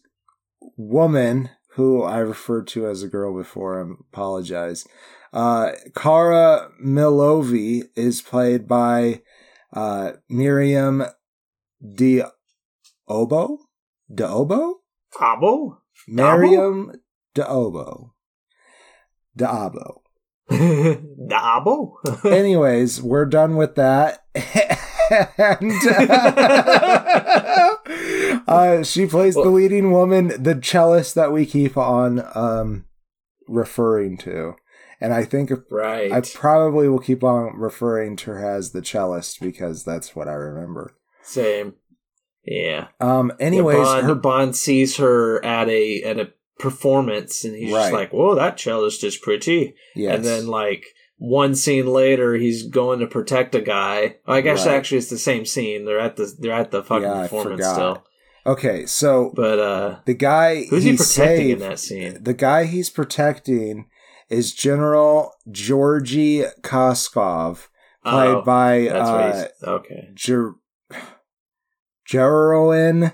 woman 0.78 1.50
who 1.72 2.04
I 2.04 2.20
referred 2.20 2.68
to 2.68 2.88
as 2.88 3.04
a 3.04 3.08
girl 3.08 3.36
before, 3.36 3.82
I 3.82 3.92
apologize. 4.12 4.88
Uh 5.32 5.72
Kara 5.96 6.70
Milovy 6.84 7.84
is 7.96 8.22
played 8.22 8.68
by 8.68 9.22
uh 9.74 10.14
Maryam 10.30 11.04
De 11.96 12.24
Obo? 13.08 13.60
De 14.14 14.28
Obo? 14.28 14.82
Cabo? 15.18 15.82
Maryam 16.08 16.92
De 17.34 17.48
Obo. 17.48 18.14
De 19.36 19.46
Abo. 19.46 20.02
Dabo. 20.52 21.94
Anyways, 22.26 23.02
we're 23.02 23.26
done 23.26 23.56
with 23.56 23.76
that. 23.76 24.24
and 25.38 25.72
uh, 25.90 27.73
she 28.84 29.06
plays 29.06 29.36
the 29.36 29.50
leading 29.50 29.92
woman, 29.92 30.30
the 30.42 30.56
cellist 30.56 31.16
that 31.16 31.32
we 31.32 31.46
keep 31.46 31.78
on 31.78 32.24
um, 32.36 32.86
referring 33.48 34.18
to. 34.20 34.56
And 35.02 35.14
I 35.14 35.26
think 35.26 35.52
right. 35.70 36.12
I 36.12 36.22
probably 36.22 36.88
will 36.88 37.00
keep 37.00 37.24
on 37.24 37.58
referring 37.58 38.16
to 38.18 38.32
her 38.32 38.50
as 38.50 38.72
the 38.72 38.82
cellist 38.82 39.42
because 39.42 39.84
that's 39.84 40.16
what 40.16 40.30
I 40.30 40.34
remember. 40.34 40.96
Same. 41.22 41.74
Yeah. 42.46 42.88
Um. 43.00 43.32
Anyways, 43.40 43.78
Yeah, 43.78 43.84
Bond, 43.84 44.06
her 44.06 44.16
Bond 44.16 44.56
sees 44.56 44.98
her 44.98 45.44
at 45.44 45.68
a 45.70 46.04
at 46.04 46.20
a 46.20 46.32
performance, 46.60 47.44
and 47.44 47.56
he's 47.56 47.72
just 47.72 47.94
like, 47.94 48.12
"Whoa, 48.12 48.36
that 48.36 48.58
cellist 48.58 49.04
is 49.04 49.18
pretty." 49.18 49.76
yes. 49.96 50.16
And 50.16 50.26
then 50.26 50.48
like 50.48 50.86
one 51.26 51.56
scene 51.56 51.88
later, 51.88 52.34
he's 52.36 52.64
going 52.68 53.00
to 53.00 53.08
protect 53.08 53.56
a 53.56 53.62
guy. 53.62 54.18
I 54.28 54.42
guess 54.42 54.66
Right. 54.66 54.76
actually 54.76 54.98
it's 54.98 55.10
the 55.10 55.18
same 55.18 55.46
scene. 55.46 55.86
They're 55.86 55.98
at 56.00 56.18
the 56.18 56.30
they're 56.38 56.52
at 56.52 56.72
the 56.72 56.84
fucking 56.84 57.04
Yeah, 57.04 57.22
performance 57.22 57.66
still. 57.66 58.04
okay, 58.46 58.86
so 58.86 59.32
But 59.34 59.58
uh, 59.60 60.00
the 60.06 60.16
guy 60.16 60.66
who's 60.66 60.84
he, 60.84 60.92
he 60.92 60.98
protecting 60.98 61.48
saved, 61.48 61.62
in 61.62 61.70
that 61.70 61.80
scene? 61.80 62.18
the 62.22 62.34
guy 62.34 62.66
he's 62.66 62.90
protecting 62.90 63.86
is 64.30 64.54
General 64.54 65.32
Georgy 65.50 66.44
Koskov, 66.62 67.68
played 68.06 68.36
Oh, 68.36 68.42
by 68.42 68.88
uh, 68.90 69.46
okay. 69.64 70.10
Ger- 70.16 70.56
Gerwin 72.10 73.14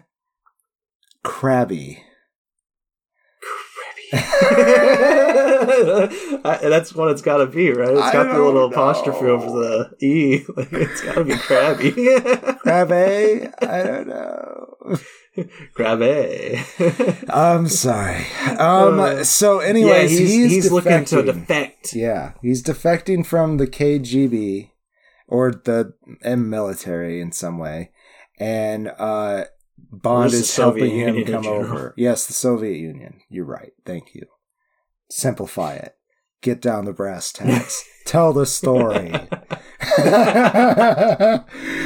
Krabby. 1.25 2.00
I- 6.46 6.60
That's 6.62 6.94
what 6.96 7.12
it's 7.12 7.22
got 7.22 7.38
to 7.38 7.46
be, 7.48 7.72
right? 7.72 7.89
It's 7.92 8.12
got 8.12 8.32
the 8.34 8.42
little 8.42 8.66
apostrophe 8.72 9.25
over 9.25 9.46
the 9.50 10.06
e. 10.06 10.44
Like 10.56 10.70
it's 10.74 11.01
got 11.01 11.16
to 11.16 11.24
be 11.24 11.36
crabby. 11.38 11.92
Krabby? 12.66 13.54
I 13.63 13.84
don't 13.84 14.08
know. 14.08 14.75
Crabby. 15.74 16.60
I'm 17.30 17.68
sorry. 17.68 18.25
Um. 18.58 19.00
Uh, 19.00 19.24
So, 19.24 19.62
yeah, 19.62 20.01
he's, 20.01 20.20
he's, 20.20 20.51
he's 20.51 20.72
looking 20.72 21.06
to 21.06 21.22
defect. 21.24 21.94
Yeah, 21.94 22.34
he's 22.42 22.63
defecting 22.63 23.25
from 23.25 23.58
the 23.58 23.68
KGB 23.68 24.72
or 25.28 25.51
the 25.51 25.94
M 26.24 26.50
military 26.50 27.22
in 27.22 27.32
some 27.32 27.58
way, 27.60 27.92
and 28.39 28.92
uh, 28.98 29.46
Bond 29.91 30.34
is 30.34 30.55
helping 30.55 30.84
Soviet 30.84 31.08
him 31.08 31.15
Union 31.15 31.43
come 31.43 31.48
over. 31.51 31.93
Yes, 31.98 32.27
the 32.27 32.34
Soviet 32.34 32.77
Union. 32.77 33.22
You're 33.29 33.46
right. 33.46 33.74
Thank 33.86 34.13
you. 34.13 34.27
Simplify 35.10 35.74
it. 35.74 35.96
Get 36.41 36.62
down 36.62 36.86
the 36.86 36.93
brass 36.93 37.31
tacks. 37.31 37.84
Tell 38.05 38.31
the 38.31 38.46
story. 38.46 39.12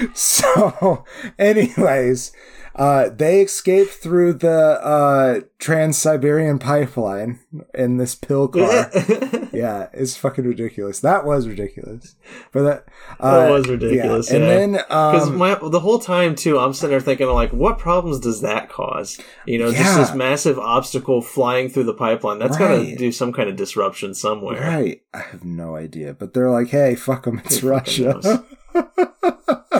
so, 0.13 1.05
anyways, 1.39 2.33
uh, 2.75 3.09
they 3.09 3.41
escape 3.41 3.89
through 3.89 4.33
the 4.33 4.79
uh, 4.83 5.41
Trans 5.59 5.97
Siberian 5.97 6.57
pipeline 6.57 7.39
in 7.73 7.97
this 7.97 8.15
pill 8.15 8.47
car. 8.47 8.89
yeah, 9.53 9.89
it's 9.93 10.17
fucking 10.17 10.45
ridiculous. 10.45 10.99
That 10.99 11.25
was 11.25 11.47
ridiculous. 11.47 12.15
But 12.51 12.63
that, 12.63 12.85
uh, 13.19 13.45
That 13.45 13.51
was 13.51 13.67
ridiculous, 13.67 14.31
And 14.31 14.43
yeah. 14.43 14.49
then, 14.49 14.71
Because 14.71 15.29
um, 15.29 15.37
my 15.37 15.55
the 15.61 15.79
whole 15.79 15.99
time 15.99 16.35
too, 16.35 16.57
I'm 16.57 16.73
sitting 16.73 16.89
there 16.91 16.99
thinking 16.99 17.27
like, 17.27 17.53
what 17.53 17.77
problems 17.77 18.19
does 18.19 18.41
that 18.41 18.69
cause? 18.69 19.19
You 19.45 19.59
know, 19.59 19.71
just 19.71 19.97
this 19.97 20.15
massive 20.15 20.57
obstacle 20.57 21.21
flying 21.21 21.69
through 21.69 21.85
the 21.85 21.93
pipeline. 21.93 22.39
That's 22.39 22.57
got 22.57 22.75
to 22.75 22.95
do 22.95 23.11
some 23.11 23.33
kind 23.33 23.49
of 23.49 23.55
disruption 23.55 24.15
somewhere. 24.15 24.59
right, 24.59 25.01
I 25.13 25.19
have 25.19 25.43
no 25.45 25.75
idea. 25.75 26.13
But 26.13 26.33
they're 26.33 26.49
like, 26.49 26.69
hey, 26.69 26.95
fuck 26.95 27.25
them, 27.25 27.41
it's 27.45 27.61
Russia. 27.63 28.43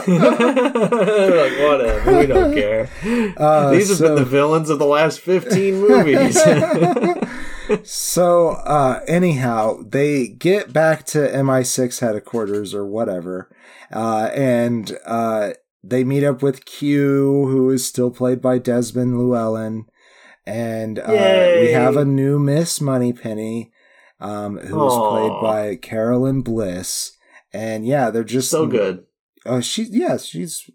Like 0.06 1.58
whatever, 1.60 2.18
we 2.18 2.26
don't 2.26 2.54
care. 2.60 2.88
Uh, 3.36 3.70
These 3.70 3.88
have 3.90 3.98
so- 3.98 4.06
been 4.08 4.14
the 4.16 4.24
villains 4.24 4.70
of 4.70 4.78
the 4.78 4.86
last 4.86 5.20
15 5.20 5.80
movies. 5.80 6.40
so 7.82 8.48
uh 8.50 9.00
anyhow 9.08 9.78
they 9.86 10.28
get 10.28 10.70
back 10.70 11.02
to 11.06 11.16
mi6 11.18 11.98
headquarters 12.00 12.74
or 12.74 12.84
whatever 12.86 13.48
uh 13.90 14.28
and 14.34 14.98
uh 15.06 15.48
they 15.82 16.04
meet 16.04 16.22
up 16.22 16.42
with 16.42 16.66
q 16.66 17.46
who 17.46 17.70
is 17.70 17.86
still 17.86 18.10
played 18.10 18.42
by 18.42 18.58
desmond 18.58 19.16
llewellyn 19.18 19.86
and 20.44 20.98
uh 20.98 21.56
we 21.60 21.70
have 21.70 21.96
a 21.96 22.04
new 22.04 22.38
miss 22.38 22.82
moneypenny 22.82 23.72
um 24.20 24.58
who 24.58 24.86
is 24.86 24.92
Aw. 24.92 25.10
played 25.10 25.40
by 25.40 25.76
caroline 25.76 26.42
bliss 26.42 27.16
and 27.54 27.86
yeah 27.86 28.10
they're 28.10 28.22
just 28.24 28.50
so 28.50 28.66
good. 28.66 29.06
uh, 29.46 29.60
she 29.62 29.84
yes 29.84 30.24
she's 30.26 30.68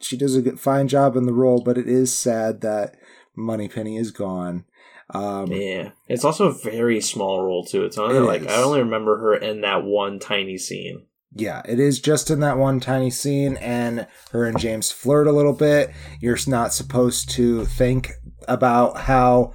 she 0.00 0.16
does 0.16 0.34
a 0.36 0.40
good, 0.40 0.58
fine 0.58 0.88
job 0.88 1.16
in 1.16 1.26
the 1.26 1.32
role 1.34 1.60
but 1.62 1.76
it 1.76 1.86
is 1.88 2.16
sad 2.16 2.62
that 2.62 2.96
moneypenny 3.36 3.96
is 3.98 4.10
gone 4.10 4.64
um 5.12 5.50
Yeah, 5.50 5.90
it's 6.08 6.24
also 6.24 6.46
a 6.46 6.52
very 6.52 7.00
small 7.00 7.42
role 7.42 7.64
too. 7.64 7.84
It's 7.84 7.98
only 7.98 8.16
It 8.16 8.20
like 8.20 8.42
is. 8.42 8.46
I 8.46 8.62
only 8.62 8.78
remember 8.78 9.18
her 9.18 9.34
in 9.34 9.60
that 9.62 9.82
one 9.84 10.20
tiny 10.20 10.56
scene. 10.56 11.06
Yeah, 11.34 11.62
it 11.68 11.80
is 11.80 12.00
just 12.00 12.30
in 12.30 12.38
that 12.40 12.58
one 12.58 12.78
tiny 12.80 13.10
scene, 13.10 13.56
and 13.58 14.06
her 14.32 14.44
and 14.44 14.58
James 14.58 14.90
flirt 14.92 15.26
a 15.26 15.32
little 15.32 15.52
bit. 15.52 15.90
You're 16.20 16.38
not 16.46 16.72
supposed 16.72 17.28
to 17.30 17.64
think 17.66 18.12
about 18.48 18.96
how 18.98 19.52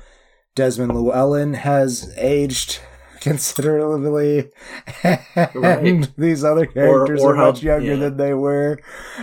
Desmond 0.56 0.94
Llewellyn 0.94 1.54
has 1.54 2.14
aged 2.18 2.80
considerably, 3.26 4.50
and 5.04 5.20
Right. 5.56 6.08
these 6.18 6.44
other 6.44 6.66
characters 6.66 7.22
or 7.22 7.34
are 7.34 7.36
how- 7.36 7.48
much 7.48 7.64
younger 7.64 7.94
yeah. 7.94 8.00
than 8.00 8.18
they 8.18 8.34
were. 8.34 8.80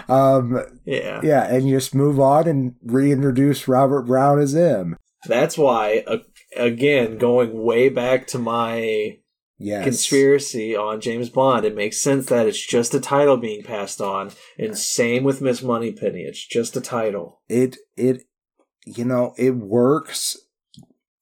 Um, 0.09 0.61
Yeah, 0.85 1.21
yeah, 1.23 1.45
and 1.53 1.67
you 1.69 1.77
just 1.77 1.95
move 1.95 2.21
on 2.21 2.47
and 2.49 2.75
reintroduce 2.85 3.67
Robert 3.69 4.03
Brown 4.03 4.39
as 4.41 4.55
him. 4.55 4.97
that's 5.27 5.57
why. 5.57 6.03
Uh, 6.07 6.19
again, 6.57 7.17
going 7.19 7.63
way 7.63 7.89
back 7.89 8.27
to 8.29 8.39
my 8.39 9.19
Yes, 9.59 9.85
conspiracy 9.85 10.75
on 10.75 11.01
James 11.01 11.29
Bond, 11.31 11.65
it 11.65 11.77
makes 11.77 12.03
sense 12.03 12.27
that 12.27 12.49
it's 12.49 12.67
just 12.67 12.95
a 12.95 13.01
title 13.01 13.37
being 13.37 13.63
passed 13.63 14.01
on. 14.01 14.33
And 14.59 14.77
same 14.77 15.23
with 15.23 15.41
Miss 15.41 15.63
Moneypenny, 15.63 16.23
it's 16.23 16.45
just 16.45 16.77
a 16.77 16.81
title. 16.81 17.41
it 17.49 17.77
it 17.97 18.25
you 18.85 19.05
know 19.05 19.33
it 19.39 19.53
works 19.53 20.37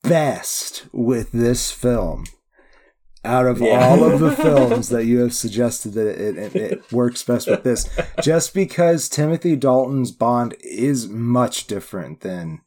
best 0.03 0.87
with 0.93 1.33
this 1.33 1.71
film 1.71 2.25
out 3.25 3.47
of 3.47 3.61
Yeah. 3.61 3.85
all 3.87 4.03
of 4.05 4.19
the 4.21 4.33
films 4.37 4.89
that 4.89 5.05
you 5.05 5.19
have 5.21 5.35
suggested 5.35 5.93
that 5.93 6.07
it, 6.09 6.39
it, 6.39 6.57
it 6.57 6.93
works 6.93 7.23
best 7.23 7.47
with 7.49 7.62
this 7.65 7.89
just 8.23 8.55
because 8.55 9.09
timothy 9.11 9.57
dalton's 9.57 10.11
bond 10.11 10.55
is 10.61 11.07
much 11.09 11.67
different 11.67 12.21
than 12.23 12.61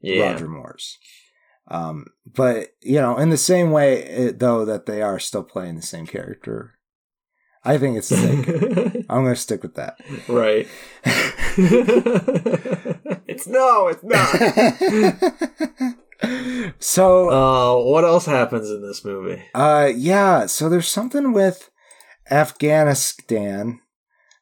Yeah, 0.00 0.32
roger 0.32 0.48
moore's 0.48 0.98
um, 1.70 2.06
but 2.26 2.68
you 2.82 3.00
know 3.00 3.16
in 3.18 3.30
the 3.30 3.36
same 3.36 3.70
way 3.70 4.02
it, 4.04 4.38
though 4.40 4.64
that 4.64 4.86
they 4.86 5.00
are 5.02 5.18
still 5.18 5.44
playing 5.44 5.76
the 5.76 5.82
same 5.82 6.06
character 6.06 6.74
i 7.64 7.76
think 7.78 7.96
it's 7.98 8.08
sick 8.08 8.48
i'm 9.08 9.22
gonna 9.24 9.36
stick 9.36 9.62
with 9.62 9.74
that 9.76 9.96
right. 10.28 10.66
it's 13.26 13.46
no, 13.46 13.88
it's 13.88 14.02
not. 14.02 15.98
So 16.78 17.30
Uh, 17.30 17.84
what 17.84 18.04
else 18.04 18.26
happens 18.26 18.70
in 18.70 18.82
this 18.82 19.04
movie? 19.04 19.42
Uh, 19.54 19.90
yeah. 19.94 20.46
So 20.46 20.68
there's 20.68 20.88
something 20.88 21.32
with 21.32 21.70
Afghanistan, 22.30 23.80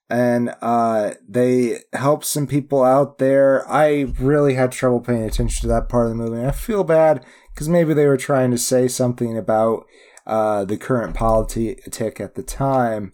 and 0.09 0.55
uh, 0.63 1.13
they 1.29 1.81
help 1.93 2.25
some 2.25 2.47
people 2.47 2.83
out 2.83 3.19
there. 3.19 3.69
I 3.71 4.13
really 4.19 4.55
had 4.55 4.73
trouble 4.73 5.01
paying 5.01 5.25
attention 5.25 5.63
to 5.63 5.69
that 5.69 5.89
part 5.89 6.07
of 6.07 6.11
the 6.11 6.17
movie. 6.17 6.47
I 6.47 6.53
feel 6.53 6.85
bad 6.85 7.25
because 7.55 7.69
maybe 7.69 7.95
they 7.95 8.07
were 8.07 8.17
trying 8.17 8.51
to 8.51 8.59
say 8.59 8.89
something 8.89 9.37
about 9.37 9.85
uh, 10.27 10.65
the 10.65 10.77
current 10.77 11.15
politic 11.15 11.81
at 12.21 12.35
the 12.35 12.43
time. 12.43 13.13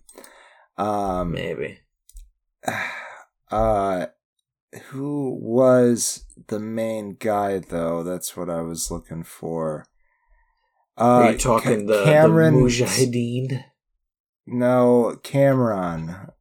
Um, 0.78 1.33
Maybe. 1.33 1.81
uh, 3.50 4.07
who 4.85 5.38
was 5.40 6.25
the 6.49 6.58
main 6.58 7.16
guy 7.18 7.58
though? 7.58 8.02
That's 8.02 8.37
what 8.37 8.50
I 8.50 8.62
was 8.62 8.90
looking 8.90 9.22
for. 9.25 9.87
Uh, 10.96 11.02
Are 11.02 11.32
you 11.32 11.38
talking 11.38 11.87
Ca- 11.87 11.92
the, 11.92 12.04
Kamran? 12.04 12.54
the 12.54 12.61
Mujahideen? 12.61 13.64
No, 14.46 15.18
Kamran. 15.22 16.32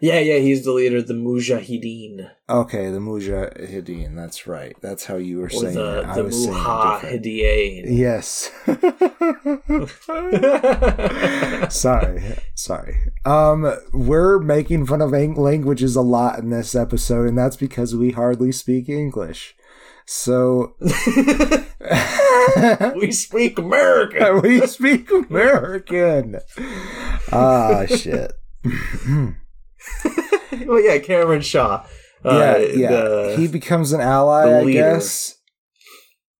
Yeah, 0.00 0.18
yeah, 0.18 0.38
he's 0.38 0.64
the 0.64 0.72
leader 0.72 0.96
of 0.98 1.06
the 1.06 1.14
Mujahideen. 1.14 2.28
Okay, 2.50 2.90
the 2.90 2.98
Mujahideen. 2.98 4.16
That's 4.16 4.46
right. 4.46 4.76
That's 4.80 5.04
how 5.04 5.16
you 5.16 5.38
were 5.38 5.44
Or 5.46 5.50
saying 5.50 5.74
the, 5.74 6.00
it. 6.00 6.04
I 6.06 6.14
the 6.16 6.24
was 6.24 6.44
saying 6.44 6.56
different. 6.56 7.24
Mujahideen. 7.24 7.84
Yes. 7.86 8.50
sorry, 11.74 12.22
sorry. 12.54 12.96
Um, 13.24 13.72
we're 13.92 14.38
making 14.40 14.86
fun 14.86 15.00
of 15.00 15.14
ang- 15.14 15.36
languages 15.36 15.94
a 15.96 16.02
lot 16.02 16.38
in 16.40 16.50
this 16.50 16.74
episode, 16.74 17.28
and 17.28 17.38
that's 17.38 17.56
because 17.56 17.94
we 17.94 18.10
hardly 18.10 18.50
speak 18.52 18.88
English. 18.88 19.54
So 20.06 20.74
we 22.96 23.10
speak 23.12 23.58
American. 23.58 24.40
we 24.42 24.66
speak 24.66 25.10
American. 25.10 26.40
Ah, 27.32 27.84
shit. 27.86 28.32
well, 30.66 30.80
yeah, 30.80 30.98
Kamran 30.98 31.40
Shah. 31.42 31.84
Uh, 32.24 32.38
yeah, 32.38 32.58
yeah. 32.58 32.88
the- 32.90 33.34
he 33.38 33.46
becomes 33.48 33.92
an 33.92 34.00
ally, 34.00 34.60
I 34.60 34.70
guess. 34.72 35.36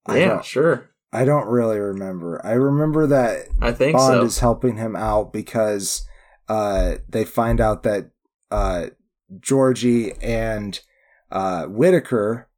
I 0.07 0.19
yeah, 0.19 0.41
sure. 0.43 0.91
I 1.13 1.25
don't 1.25 1.47
really 1.47 1.79
remember. 1.79 2.41
I 2.45 2.53
remember 2.53 3.07
that 3.07 3.47
I 3.61 3.73
think 3.73 3.97
Bond 3.97 4.15
so. 4.21 4.25
is 4.25 4.39
helping 4.41 4.77
him 4.77 4.97
out 4.97 5.33
because 5.33 6.05
uh, 6.49 6.97
they 7.09 7.25
find 7.25 7.61
out 7.61 7.85
that 7.85 8.11
uh, 8.51 8.87
Georgie 9.41 10.13
and 10.21 10.79
uh, 11.31 11.67
Whitaker 11.67 12.49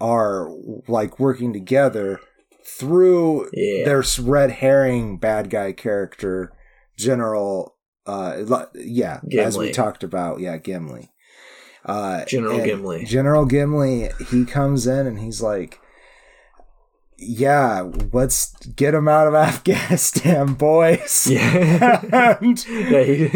are 0.00 0.48
like 0.88 1.20
working 1.20 1.52
together 1.52 2.20
through 2.64 3.48
Yeah. 3.52 3.84
their 3.84 4.02
red 4.22 4.50
herring 4.50 5.18
bad 5.18 5.50
guy 5.50 5.72
character, 5.72 6.52
General. 6.96 7.75
Uh, 8.06 8.66
yeah, 8.74 9.20
as 9.38 9.58
we 9.58 9.72
talked 9.72 10.04
about, 10.04 10.40
yeah, 10.40 10.56
Gimli. 10.58 11.10
Uh, 11.84 12.24
General 12.24 12.64
Gimli. 12.64 13.04
General 13.04 13.46
Gimli, 13.46 14.10
he 14.30 14.44
comes 14.44 14.86
in 14.86 15.06
and 15.06 15.18
he's 15.20 15.40
like, 15.40 15.80
"Yeah, 17.16 17.90
let's 18.12 18.54
get 18.74 18.94
him 18.94 19.08
out 19.08 19.26
of 19.28 19.34
Afghanistan, 19.50 20.54
boys." 20.54 21.26
Yeah. 21.28 22.36
And- 22.40 22.66
yeah 22.68 23.02
he... 23.04 23.28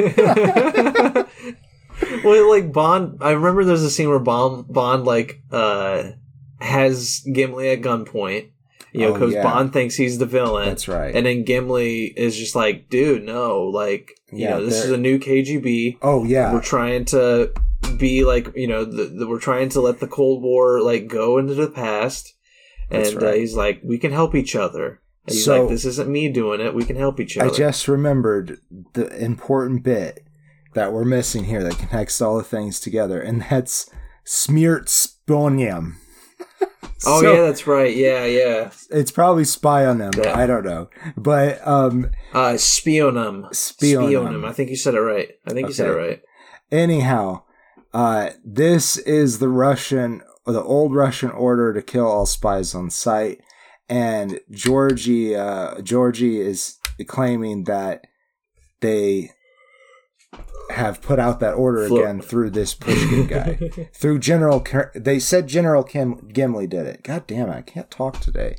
well, 2.24 2.50
like 2.50 2.72
Bond. 2.72 3.18
I 3.20 3.30
remember 3.32 3.64
there's 3.64 3.82
a 3.82 3.90
scene 3.90 4.08
where 4.08 4.18
Bond, 4.18 4.66
Bond 4.68 5.04
like 5.04 5.42
uh 5.50 6.10
has 6.60 7.20
Gimli 7.32 7.70
at 7.70 7.80
gunpoint. 7.82 8.50
You 8.92 9.00
know, 9.02 9.08
Oh, 9.10 9.12
because 9.12 9.34
yeah. 9.34 9.42
Bond 9.44 9.72
thinks 9.72 9.94
he's 9.94 10.18
the 10.18 10.26
villain. 10.26 10.68
That's 10.68 10.88
right. 10.88 11.14
And 11.14 11.24
then 11.24 11.44
Gimli 11.44 12.06
is 12.06 12.36
just 12.36 12.56
like, 12.56 12.88
dude, 12.90 13.22
no, 13.22 13.62
like, 13.62 14.18
you 14.32 14.44
Yeah, 14.44 14.50
know, 14.50 14.64
this 14.66 14.84
is 14.84 14.90
a 14.90 14.96
new 14.96 15.18
KGB. 15.18 15.98
oh 16.02 16.24
yeah, 16.24 16.52
We're 16.52 16.60
trying 16.62 17.04
to 17.06 17.52
be 17.96 18.24
like, 18.24 18.54
you 18.54 18.66
know, 18.66 18.84
the, 18.84 19.04
the, 19.04 19.26
we're 19.26 19.40
trying 19.40 19.68
to 19.70 19.80
let 19.80 20.00
the 20.00 20.06
Cold 20.06 20.42
War 20.42 20.80
like 20.80 21.08
go 21.08 21.38
into 21.38 21.54
the 21.54 21.68
past. 21.70 22.34
And 22.90 23.04
That's 23.04 23.16
uh, 23.16 23.32
he's 23.32 23.54
like, 23.56 23.80
we 23.84 23.98
can 23.98 24.12
help 24.12 24.34
each 24.34 24.54
other. 24.56 25.00
And 25.26 25.34
he's 25.34 25.44
So- 25.44 25.60
like, 25.62 25.70
this 25.70 25.84
isn't 25.84 26.10
me 26.10 26.28
doing 26.28 26.60
it. 26.60 26.74
We 26.74 26.84
can 26.84 26.96
help 26.96 27.20
each 27.20 27.36
other. 27.38 27.50
I 27.50 27.54
just 27.54 27.86
remembered 27.88 28.58
the 28.94 29.06
important 29.22 29.82
bit 29.82 30.24
that 30.74 30.92
we're 30.92 31.04
missing 31.04 31.44
here 31.44 31.62
that 31.64 31.78
connects 31.78 32.20
all 32.20 32.36
the 32.38 32.44
things 32.44 32.78
together, 32.80 33.20
and 33.20 33.42
that's 33.50 33.88
Smirtsponium. 34.26 35.94
Oh 37.06 37.20
So, 37.20 37.32
yeah, 37.34 37.42
that's 37.42 37.66
right. 37.66 37.94
Yeah, 37.94 38.24
yeah. 38.24 38.70
it's 38.90 39.10
probably 39.10 39.44
spy 39.44 39.86
on 39.86 39.98
them. 39.98 40.12
Yeah. 40.16 40.36
I 40.36 40.46
don't 40.46 40.64
know, 40.64 40.88
but 41.16 41.66
um, 41.66 42.10
Uh, 42.32 42.54
spionum. 42.54 43.50
Spionum. 43.50 44.46
I 44.48 44.52
think 44.52 44.70
you 44.70 44.76
said 44.76 44.94
it 44.94 45.00
right. 45.00 45.30
I 45.46 45.52
think 45.52 45.68
you 45.68 45.74
said 45.74 45.88
it 45.88 45.92
right. 45.92 46.22
anyhow, 46.70 47.42
uh, 47.92 48.30
this 48.44 48.96
is 48.98 49.38
the 49.38 49.48
Russian, 49.48 50.22
the 50.46 50.62
old 50.62 50.94
Russian 50.94 51.30
order 51.30 51.72
to 51.74 51.82
kill 51.82 52.06
all 52.06 52.26
spies 52.26 52.74
on 52.74 52.90
sight, 52.90 53.40
and 53.88 54.40
Georgie, 54.50 55.34
uh, 55.34 55.80
Georgie 55.82 56.40
is 56.40 56.78
claiming 57.06 57.64
that 57.64 58.06
they 58.80 59.30
have 60.70 61.02
put 61.02 61.18
out 61.18 61.40
that 61.40 61.54
order 61.54 61.86
Flo- 61.88 62.00
again 62.02 62.20
through 62.20 62.50
this 62.50 62.74
Pushkin 62.74 63.26
guy. 63.26 63.58
through 63.94 64.18
General, 64.20 64.60
Ker- 64.60 64.92
they 64.94 65.18
said 65.18 65.46
General 65.46 65.82
Kim- 65.82 66.28
Gimli 66.32 66.66
did 66.66 66.86
it. 66.86 67.02
God 67.02 67.26
damn 67.26 67.48
it, 67.48 67.52
I 67.56 67.62
can't 67.62 67.90
talk 67.90 68.20
today. 68.20 68.56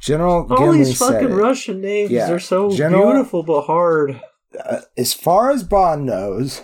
General 0.00 0.46
All 0.50 0.56
Gimli 0.58 0.78
these 0.78 0.98
fucking 0.98 1.30
it. 1.30 1.34
Russian 1.34 1.80
names 1.80 2.10
Yeah. 2.10 2.30
are 2.30 2.38
so 2.38 2.70
General- 2.70 3.12
beautiful 3.12 3.42
but 3.42 3.62
hard. 3.62 4.20
uh, 4.64 4.80
as 4.96 5.12
far 5.14 5.50
as 5.50 5.62
Bond 5.62 6.04
knows, 6.06 6.62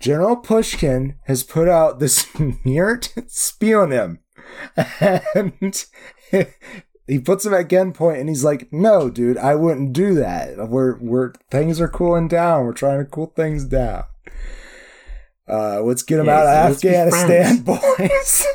General 0.00 0.36
Pushkin 0.36 1.16
has 1.26 1.42
put 1.42 1.68
out 1.68 1.98
this 2.00 2.16
Smirt 2.36 3.12
Spionim. 3.28 4.18
And 5.34 5.84
he 7.06 7.18
puts 7.18 7.44
him 7.44 7.52
at 7.54 7.68
gunpoint 7.68 8.20
and 8.20 8.28
he's 8.28 8.44
like, 8.44 8.72
No, 8.72 9.10
dude, 9.10 9.36
I 9.38 9.54
wouldn't 9.54 9.92
do 9.92 10.14
that. 10.14 10.68
We're 10.68 10.96
we're 10.98 11.32
things 11.50 11.80
are 11.80 11.88
cooling 11.88 12.28
down. 12.28 12.64
We're 12.64 12.72
trying 12.72 12.98
to 12.98 13.04
cool 13.10 13.32
things 13.36 13.64
down. 13.64 14.04
Uh, 15.48 15.82
let's 15.82 16.02
get 16.02 16.20
him 16.20 16.26
Yeah, 16.26 16.38
out 16.38 16.46
of 16.70 16.72
Afghanistan, 16.76 17.58
boys. 17.62 18.46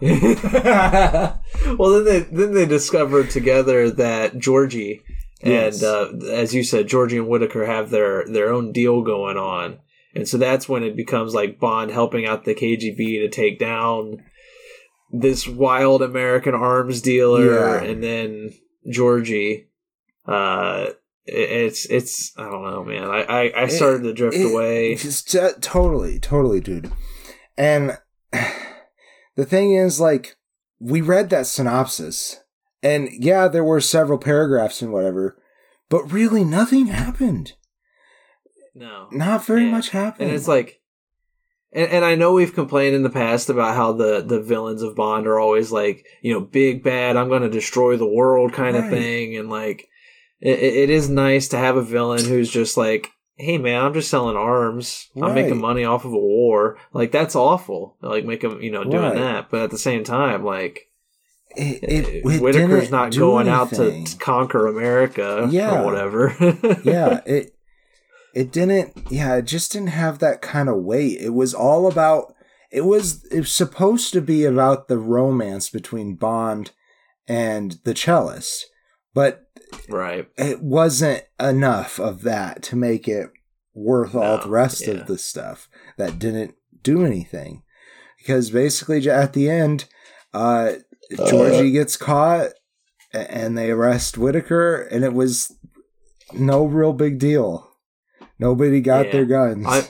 well, 0.00 1.90
then 1.90 2.04
they 2.04 2.20
then 2.20 2.52
they 2.52 2.66
discovered 2.66 3.30
together 3.30 3.90
that 3.90 4.38
Georgie 4.38 5.02
Yes. 5.42 5.82
and 5.82 6.22
uh, 6.22 6.26
as 6.32 6.54
you 6.54 6.62
said, 6.64 6.88
Georgie 6.88 7.18
and 7.18 7.28
Whitaker 7.28 7.66
have 7.66 7.90
their 7.90 8.24
their 8.26 8.52
own 8.52 8.72
deal 8.72 9.02
going 9.02 9.36
on, 9.36 9.78
and 10.14 10.26
so 10.28 10.38
that's 10.38 10.68
when 10.68 10.82
it 10.82 10.96
becomes 10.96 11.34
like 11.34 11.58
Bond 11.60 11.90
helping 11.90 12.26
out 12.26 12.44
the 12.44 12.54
KGB 12.54 12.96
to 13.20 13.28
take 13.28 13.58
down 13.58 14.22
this 15.20 15.46
wild 15.46 16.02
American 16.02 16.54
arms 16.54 17.00
dealer, 17.00 17.54
Yeah. 17.78 17.82
and 17.82 18.02
then 18.02 18.50
Georgie. 18.90 19.68
Uh, 20.26 20.86
it- 21.26 21.50
it's 21.50 21.86
it's 21.86 22.32
I 22.36 22.44
don't 22.50 22.64
know, 22.64 22.84
man. 22.84 23.04
I 23.04 23.22
I, 23.22 23.62
I 23.62 23.66
started 23.68 24.02
to 24.04 24.12
drift 24.12 24.36
It- 24.36 24.50
away. 24.52 24.94
Just 24.96 25.30
t- 25.30 25.38
totally, 25.60 26.18
totally, 26.18 26.60
dude. 26.60 26.90
And 27.56 27.98
the 29.36 29.44
thing 29.44 29.74
is, 29.74 30.00
like, 30.00 30.36
we 30.80 31.00
read 31.00 31.30
that 31.30 31.46
synopsis, 31.46 32.40
and 32.82 33.08
yeah, 33.12 33.48
there 33.48 33.64
were 33.64 33.80
several 33.80 34.18
paragraphs 34.18 34.82
and 34.82 34.92
whatever, 34.92 35.40
but 35.88 36.12
really 36.12 36.44
nothing 36.44 36.86
happened. 36.86 37.52
No, 38.74 39.06
Not 39.12 39.46
very 39.46 39.64
Yeah. 39.66 39.70
much 39.70 39.90
happened. 39.90 40.28
and 40.28 40.36
it's 40.36 40.48
like 40.48 40.80
and, 41.74 41.90
and 41.90 42.04
i 42.04 42.14
know 42.14 42.32
we've 42.32 42.54
complained 42.54 42.94
in 42.94 43.02
the 43.02 43.10
past 43.10 43.50
about 43.50 43.74
how 43.76 43.92
the 43.92 44.22
the 44.22 44.40
villains 44.40 44.82
of 44.82 44.94
bond 44.96 45.26
are 45.26 45.38
always 45.38 45.70
like 45.72 46.06
you 46.22 46.32
know 46.32 46.40
big 46.40 46.82
bad 46.82 47.16
i'm 47.16 47.28
gonna 47.28 47.48
destroy 47.50 47.96
the 47.96 48.06
world 48.08 48.52
kind 48.52 48.76
of 48.76 48.88
thing 48.88 49.36
and 49.36 49.50
like 49.50 49.88
it, 50.40 50.58
it 50.58 50.90
is 50.90 51.08
nice 51.08 51.48
to 51.48 51.56
have 51.58 51.76
a 51.76 51.82
villain 51.82 52.24
who's 52.24 52.50
just 52.50 52.76
like 52.76 53.08
hey 53.36 53.58
man 53.58 53.82
i'm 53.82 53.94
just 53.94 54.10
selling 54.10 54.36
arms. 54.36 55.08
I'm 55.20 55.34
making 55.34 55.60
money 55.60 55.84
off 55.84 56.04
of 56.04 56.12
a 56.12 56.18
war. 56.18 56.78
Like 56.92 57.10
that's 57.10 57.34
awful. 57.34 57.96
Like 58.00 58.24
make 58.24 58.44
him 58.44 58.60
you 58.62 58.70
know 58.70 58.84
doing 58.84 59.02
Right. 59.02 59.14
that. 59.16 59.50
But 59.50 59.62
at 59.62 59.70
the 59.72 59.78
same 59.78 60.04
time 60.04 60.44
like 60.44 60.88
it, 61.56 61.82
eh, 61.82 61.86
it, 61.98 62.08
it 62.08 62.24
whitaker's 62.40 62.90
not 62.92 63.12
going 63.16 63.48
out 63.48 63.72
anything. 63.72 64.04
to 64.04 64.16
conquer 64.18 64.66
america 64.68 65.48
Yeah. 65.50 65.80
or 65.80 65.84
whatever. 65.84 66.36
Yeah, 66.84 67.20
it 67.26 67.53
it 68.34 68.50
didn't 68.52 69.10
yeah, 69.10 69.36
it 69.36 69.46
just 69.46 69.72
didn't 69.72 69.88
have 69.88 70.18
that 70.18 70.42
kind 70.42 70.68
of 70.68 70.82
weight. 70.82 71.20
It 71.20 71.30
was 71.30 71.54
all 71.54 71.86
about 71.86 72.34
it 72.70 72.82
was 72.84 73.24
it 73.30 73.40
was 73.40 73.52
supposed 73.52 74.12
to 74.12 74.20
be 74.20 74.44
about 74.44 74.88
the 74.88 74.98
romance 74.98 75.70
between 75.70 76.16
Bond 76.16 76.72
and 77.28 77.78
the 77.84 77.94
cellist. 77.94 78.66
But 79.14 79.46
right 79.88 80.28
it 80.36 80.62
wasn't 80.62 81.24
enough 81.40 81.98
of 81.98 82.22
that 82.22 82.62
to 82.62 82.76
make 82.76 83.08
it 83.08 83.30
worth 83.72 84.14
all 84.14 84.38
the 84.38 84.48
rest 84.48 84.86
yeah. 84.86 84.94
of 84.94 85.06
the 85.06 85.18
stuff 85.18 85.68
that 85.96 86.18
didn't 86.18 86.54
do 86.82 87.04
anything. 87.04 87.62
Because 88.18 88.50
basically 88.50 89.08
at 89.08 89.32
the 89.32 89.48
end, 89.48 89.86
uh 90.32 90.74
Georgie 91.28 91.70
gets 91.70 91.96
caught 91.96 92.50
and 93.12 93.56
they 93.56 93.70
arrest 93.70 94.18
Whitaker 94.18 94.82
and 94.82 95.04
it 95.04 95.12
was 95.12 95.56
no 96.32 96.64
real 96.64 96.92
big 96.92 97.20
deal. 97.20 97.70
Nobody 98.38 98.80
got 98.80 99.06
Yeah. 99.06 99.12
their 99.12 99.24
guns. 99.24 99.66
I- 99.68 99.88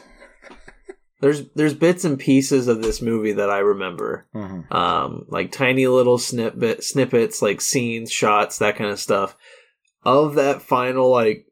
there's 1.21 1.49
there's 1.55 1.75
bits 1.75 2.05
and 2.05 2.19
pieces 2.19 2.69
of 2.69 2.83
this 2.83 3.01
movie 3.01 3.33
that 3.33 3.49
I 3.51 3.59
remember, 3.59 4.27
Mhm. 4.35 4.71
um, 4.73 5.25
like 5.29 5.51
tiny 5.53 5.87
little 5.87 6.19
snippet 6.19 6.85
snippets, 6.85 7.41
like 7.41 7.61
scenes, 7.61 8.11
shots, 8.13 8.59
that 8.59 8.77
kind 8.77 8.91
of 8.91 9.01
stuff. 9.01 9.37
Of 10.05 10.35
that 10.35 10.61
final, 10.63 11.11
like 11.11 11.47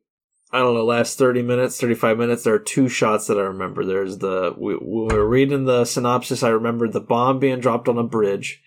I 0.54 0.58
don't 0.58 0.74
know, 0.74 0.84
last 0.84 1.16
thirty 1.18 1.40
minutes, 1.40 1.80
thirty 1.80 1.94
five 1.94 2.18
minutes, 2.18 2.42
there 2.42 2.52
are 2.52 2.58
two 2.58 2.88
shots 2.88 3.26
that 3.28 3.38
I 3.38 3.42
remember. 3.42 3.84
There's 3.86 4.18
the 4.18 4.54
we, 4.58 4.76
we 4.76 5.06
were 5.06 5.26
reading 5.26 5.64
the 5.64 5.86
synopsis. 5.86 6.42
I 6.42 6.50
remember 6.50 6.86
the 6.88 7.00
bomb 7.00 7.38
being 7.38 7.60
dropped 7.60 7.88
on 7.88 7.96
a 7.96 8.02
bridge. 8.04 8.60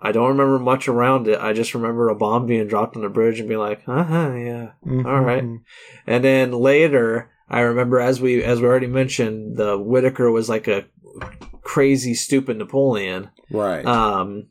I 0.00 0.12
don't 0.12 0.28
remember 0.28 0.58
much 0.58 0.88
around 0.88 1.28
it. 1.28 1.38
I 1.38 1.52
just 1.52 1.74
remember 1.74 2.08
a 2.08 2.14
bomb 2.14 2.46
being 2.46 2.66
dropped 2.68 2.96
on 2.96 3.04
a 3.04 3.10
bridge 3.10 3.38
and 3.38 3.46
being 3.50 3.60
like, 3.60 3.82
uh 3.86 4.02
huh, 4.04 4.32
yeah, 4.34 4.70
all 5.04 5.20
right. 5.20 5.44
And 6.06 6.24
then 6.24 6.52
later, 6.52 7.30
I 7.50 7.60
remember 7.60 7.98
as 8.00 8.20
we 8.20 8.42
as 8.44 8.60
we 8.60 8.66
already 8.66 8.86
mentioned, 8.86 9.56
the 9.56 9.76
Whitaker 9.76 10.30
was 10.30 10.48
like 10.48 10.68
a 10.68 10.86
crazy, 11.62 12.14
stupid 12.14 12.56
Napoleon. 12.56 13.30
Right. 13.50 13.84
Um, 13.84 14.48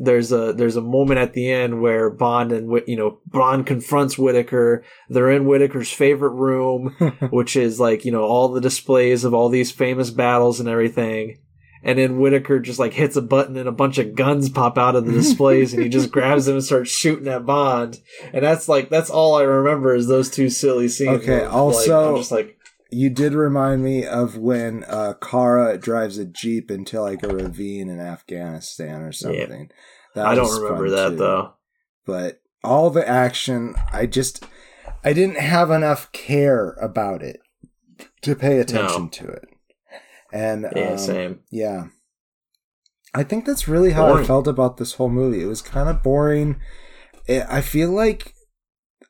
there's 0.00 0.32
a 0.32 0.52
there's 0.52 0.76
a 0.76 0.82
moment 0.82 1.18
at 1.18 1.32
the 1.32 1.50
end 1.50 1.80
where 1.80 2.10
Bond 2.10 2.52
and 2.52 2.70
you 2.86 2.96
know 2.96 3.20
Bond 3.26 3.66
confronts 3.66 4.18
Whitaker. 4.18 4.84
They're 5.08 5.30
in 5.30 5.44
Whitaker's 5.44 5.92
favorite 5.92 6.30
room, 6.30 6.94
which 7.30 7.56
is 7.56 7.78
like 7.78 8.04
you 8.04 8.12
know 8.12 8.24
all 8.24 8.48
the 8.48 8.60
displays 8.60 9.24
of 9.24 9.34
all 9.34 9.48
these 9.48 9.70
famous 9.70 10.10
battles 10.10 10.60
and 10.60 10.68
everything. 10.68 11.38
And 11.82 11.98
then 11.98 12.18
Whitaker 12.18 12.58
just 12.60 12.78
like 12.78 12.92
hits 12.92 13.16
a 13.16 13.22
button 13.22 13.56
and 13.56 13.68
a 13.68 13.72
bunch 13.72 13.98
of 13.98 14.14
guns 14.14 14.48
pop 14.48 14.76
out 14.78 14.96
of 14.96 15.06
the 15.06 15.12
displays 15.12 15.72
and 15.72 15.82
he 15.82 15.88
just 15.88 16.10
grabs 16.12 16.46
them 16.46 16.56
and 16.56 16.64
starts 16.64 16.90
shooting 16.90 17.28
at 17.28 17.46
Bond. 17.46 18.00
And 18.32 18.44
that's 18.44 18.68
like 18.68 18.88
that's 18.90 19.10
all 19.10 19.36
I 19.36 19.42
remember 19.42 19.94
is 19.94 20.06
those 20.08 20.30
two 20.30 20.48
silly 20.50 20.88
scenes. 20.88 21.22
Okay, 21.22 21.38
where, 21.40 21.48
also- 21.50 22.10
I'm 22.14 22.16
just 22.20 22.32
like 22.32 22.56
You 22.90 23.10
did 23.10 23.32
remind 23.34 23.82
me 23.84 24.04
of 24.06 24.36
when 24.36 24.84
uh, 24.84 25.14
Kara 25.20 25.78
drives 25.78 26.18
a 26.18 26.24
jeep 26.24 26.70
into 26.70 27.00
like 27.00 27.22
a 27.22 27.28
ravine 27.28 27.88
in 27.88 28.00
Afghanistan 28.00 29.02
or 29.02 29.12
something. 29.12 29.70
That 30.14 30.26
I 30.26 30.34
don't 30.34 30.62
remember 30.62 30.90
that 30.90 31.10
too. 31.10 31.16
though. 31.16 31.52
But 32.06 32.40
all 32.64 32.90
the 32.90 33.06
action, 33.08 33.74
I 33.92 34.06
just 34.06 34.42
I 35.04 35.12
didn't 35.12 35.38
have 35.38 35.70
enough 35.70 36.10
care 36.12 36.70
about 36.80 37.22
it 37.22 37.40
to 38.22 38.34
pay 38.34 38.58
attention 38.58 39.02
No. 39.04 39.08
to 39.10 39.28
it. 39.28 39.47
And 40.32 40.66
Yeah, 40.74 40.92
um, 40.92 40.98
same. 40.98 41.40
Yeah. 41.50 41.86
I 43.14 43.22
think 43.22 43.46
that's 43.46 43.66
really 43.68 43.92
how 43.92 44.12
I 44.14 44.22
felt 44.24 44.46
about 44.46 44.76
this 44.76 44.94
whole 44.94 45.08
movie. 45.08 45.42
It 45.42 45.46
was 45.46 45.62
kind 45.62 45.88
of 45.88 46.02
boring. 46.02 46.60
It, 47.26 47.44
I 47.48 47.62
feel 47.62 47.90
like 47.90 48.34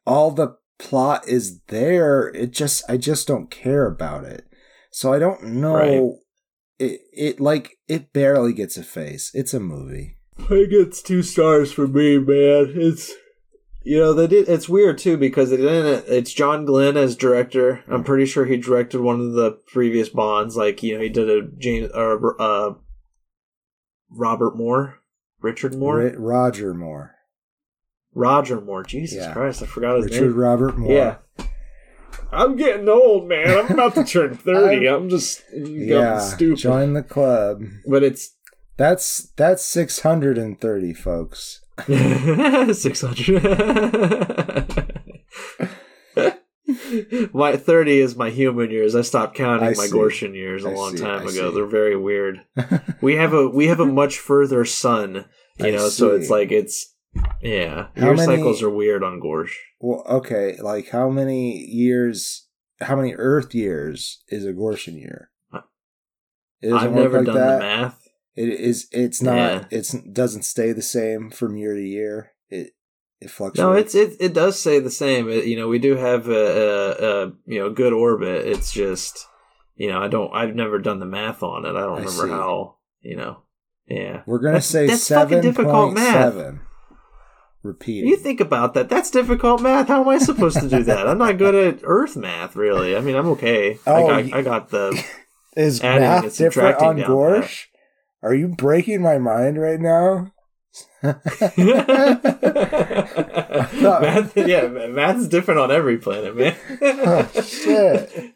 all 0.06 0.30
the 0.30 0.56
plot 0.78 1.26
is 1.28 1.60
there. 1.66 2.28
It 2.28 2.52
just 2.52 2.84
I 2.88 2.96
just 2.96 3.26
don't 3.26 3.50
care 3.50 3.86
about 3.86 4.24
it. 4.24 4.46
So 4.92 5.12
I 5.12 5.18
don't 5.18 5.42
know 5.44 5.74
Right. 5.74 6.12
it 6.78 7.00
it 7.12 7.40
like 7.40 7.76
it 7.88 8.12
barely 8.12 8.52
gets 8.52 8.76
a 8.76 8.84
face. 8.84 9.32
It's 9.34 9.52
a 9.52 9.60
movie. 9.60 10.16
It 10.48 10.70
gets 10.70 11.02
two 11.02 11.22
stars 11.24 11.72
for 11.72 11.88
me, 11.88 12.18
man. 12.18 12.72
It's 12.76 13.12
you 13.88 13.98
know 13.98 14.12
they 14.12 14.26
did. 14.26 14.48
It's 14.48 14.68
weird 14.68 14.98
too 14.98 15.16
because 15.16 15.50
they 15.50 15.56
didn't. 15.56 16.04
It's 16.08 16.32
John 16.32 16.64
Glen 16.64 16.96
as 16.96 17.16
director. 17.16 17.82
I'm 17.88 18.04
pretty 18.04 18.26
sure 18.26 18.44
he 18.44 18.56
directed 18.58 19.00
one 19.00 19.20
of 19.20 19.32
the 19.32 19.52
previous 19.66 20.08
Bonds. 20.08 20.56
Like 20.56 20.82
you 20.82 20.96
know 20.96 21.02
he 21.02 21.08
did 21.08 21.28
a 21.30 21.48
James 21.58 21.90
or 21.94 22.40
uh, 22.40 22.74
Robert 24.10 24.56
Moore, 24.56 25.00
Richard 25.40 25.74
Moore, 25.74 26.12
Roger 26.16 26.74
Moore. 26.74 27.14
Roger 28.14 28.60
Moore. 28.60 28.82
Jesus 28.82 29.18
Yeah. 29.18 29.32
Christ, 29.32 29.62
I 29.62 29.66
forgot 29.66 29.96
his 29.96 30.04
Richard 30.06 30.14
name. 30.20 30.24
Richard 30.28 30.36
Robert 30.38 30.78
Moore. 30.78 30.92
Yeah. 30.92 31.16
I'm 32.30 32.56
getting 32.56 32.88
old, 32.88 33.26
man. 33.28 33.48
I'm 33.48 33.70
about 33.72 33.94
to 33.94 34.04
turn 34.04 34.34
30. 34.36 34.86
I'm 34.86 35.08
just 35.08 35.42
Yeah. 35.54 36.18
Stupid. 36.18 36.58
Join 36.58 36.92
the 36.94 37.02
club. 37.02 37.62
But 37.86 38.02
it's 38.02 38.34
That's 38.76 39.30
that's 39.36 39.64
630 39.64 40.92
folks. 40.94 41.60
600. 42.74 43.42
my 47.32 47.56
30 47.56 47.98
is 48.00 48.16
my 48.16 48.30
human 48.30 48.70
years. 48.70 48.94
I 48.94 49.02
stopped 49.02 49.34
counting 49.36 49.64
I 49.68 49.72
my 49.72 49.86
see. 49.86 49.92
Gorshin 49.92 50.34
years 50.34 50.64
a 50.64 50.70
I 50.70 50.74
long 50.74 50.96
see, 50.96 51.02
time 51.02 51.20
I 51.20 51.30
ago. 51.30 51.50
see. 51.50 51.54
They're 51.54 51.66
very 51.66 51.96
weird. 51.96 52.44
we 53.00 53.16
have 53.16 53.32
a 53.32 53.48
we 53.48 53.68
have 53.68 53.80
a 53.80 53.86
much 53.86 54.18
further 54.18 54.64
sun, 54.64 55.24
you 55.58 55.72
know, 55.72 55.88
so 55.88 56.14
it's 56.14 56.30
like 56.30 56.50
it's 56.52 56.94
yeah. 57.42 57.88
How 57.96 58.06
Year 58.06 58.14
many- 58.16 58.36
cycles 58.36 58.62
are 58.62 58.70
weird 58.70 59.02
on 59.02 59.20
Gorsh. 59.20 59.52
Well, 59.80 60.04
okay, 60.08 60.56
like 60.60 60.88
how 60.90 61.08
many 61.08 61.56
years 61.58 62.46
how 62.80 62.96
many 62.96 63.14
earth 63.14 63.54
years 63.54 64.22
is 64.28 64.44
a 64.44 64.52
Gorshin 64.52 64.98
year? 64.98 65.30
I've 66.62 66.92
never 66.92 67.18
like 67.18 67.26
done 67.26 67.36
that. 67.36 67.52
the 67.54 67.58
math. 67.60 68.07
It 68.38 68.48
is 68.60 68.86
it's 68.92 69.20
not 69.20 69.34
Yeah. 69.36 69.64
it's 69.70 69.92
doesn't 70.12 70.44
stay 70.44 70.72
the 70.72 70.82
same 70.82 71.30
from 71.30 71.56
year 71.56 71.74
to 71.74 71.82
year. 71.82 72.32
It 72.48 72.74
it 73.20 73.30
fluctuates. 73.30 73.58
No, 73.58 73.72
it's 73.72 73.94
it 73.94 74.16
it 74.20 74.32
does 74.32 74.58
say 74.60 74.78
the 74.78 74.90
same. 74.90 75.28
It, 75.28 75.46
you 75.46 75.56
know, 75.56 75.66
we 75.68 75.78
do 75.80 75.96
have 75.96 76.28
a, 76.28 76.32
a, 76.32 76.90
a 77.26 77.32
you 77.46 77.58
know 77.58 77.70
good 77.70 77.92
orbit. 77.92 78.46
It's 78.46 78.70
just 78.70 79.26
you 79.74 79.88
know 79.90 80.00
I 80.00 80.08
don't 80.08 80.30
I've 80.32 80.54
never 80.54 80.78
done 80.78 81.00
the 81.00 81.06
math 81.06 81.42
on 81.42 81.64
it. 81.64 81.70
I 81.70 81.80
don't 81.80 81.98
I 81.98 82.04
remember 82.04 82.10
see. 82.26 82.28
how 82.30 82.76
you 83.00 83.16
know. 83.16 83.42
Yeah, 83.88 84.22
We're 84.26 84.38
gonna 84.38 84.52
That's- 84.52 84.66
say 84.66 84.86
that's 84.86 85.08
fucking 85.08 85.28
seven 85.28 85.42
difficult 85.42 85.74
point 85.74 85.94
math. 85.94 86.34
seven. 86.34 86.60
Repeating. 87.62 88.08
You 88.08 88.16
think 88.16 88.38
about 88.40 88.74
that. 88.74 88.88
That's 88.88 89.10
difficult 89.10 89.62
math. 89.62 89.88
How 89.88 90.02
am 90.02 90.08
I 90.08 90.18
supposed 90.18 90.60
to 90.60 90.68
do 90.68 90.82
that? 90.84 91.08
I'm 91.08 91.18
not 91.18 91.38
good 91.38 91.54
at 91.54 91.80
Earth 91.84 92.14
math, 92.16 92.54
really. 92.54 92.94
I 92.96 93.00
mean, 93.00 93.16
I'm 93.16 93.26
okay. 93.30 93.78
Oh, 93.86 94.06
I, 94.06 94.22
got, 94.22 94.38
I 94.38 94.42
got 94.42 94.68
the. 94.68 95.04
Is 95.56 95.80
adding 95.82 96.02
math 96.02 96.22
and 96.24 96.32
different 96.36 96.78
subtracting 96.78 96.86
on 96.88 96.96
down 96.96 97.08
Gorsh? 97.10 97.66
Are 98.22 98.34
you 98.34 98.48
breaking 98.48 99.02
my 99.02 99.18
mind 99.18 99.60
right 99.60 99.80
now? 99.80 100.32
math, 101.02 101.22
yeah, 104.36 104.66
math's 104.88 105.28
different 105.28 105.60
on 105.60 105.70
every 105.70 105.98
planet, 105.98 106.36
man. 106.36 106.56
Oh, 106.82 107.28
shit. 107.42 108.34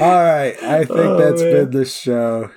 All 0.00 0.22
right, 0.24 0.56
I 0.62 0.84
think 0.84 0.90
Oh, 0.98 1.16
that's 1.18 1.42
man. 1.42 1.52
been 1.52 1.70
the 1.70 1.84
show. 1.84 2.50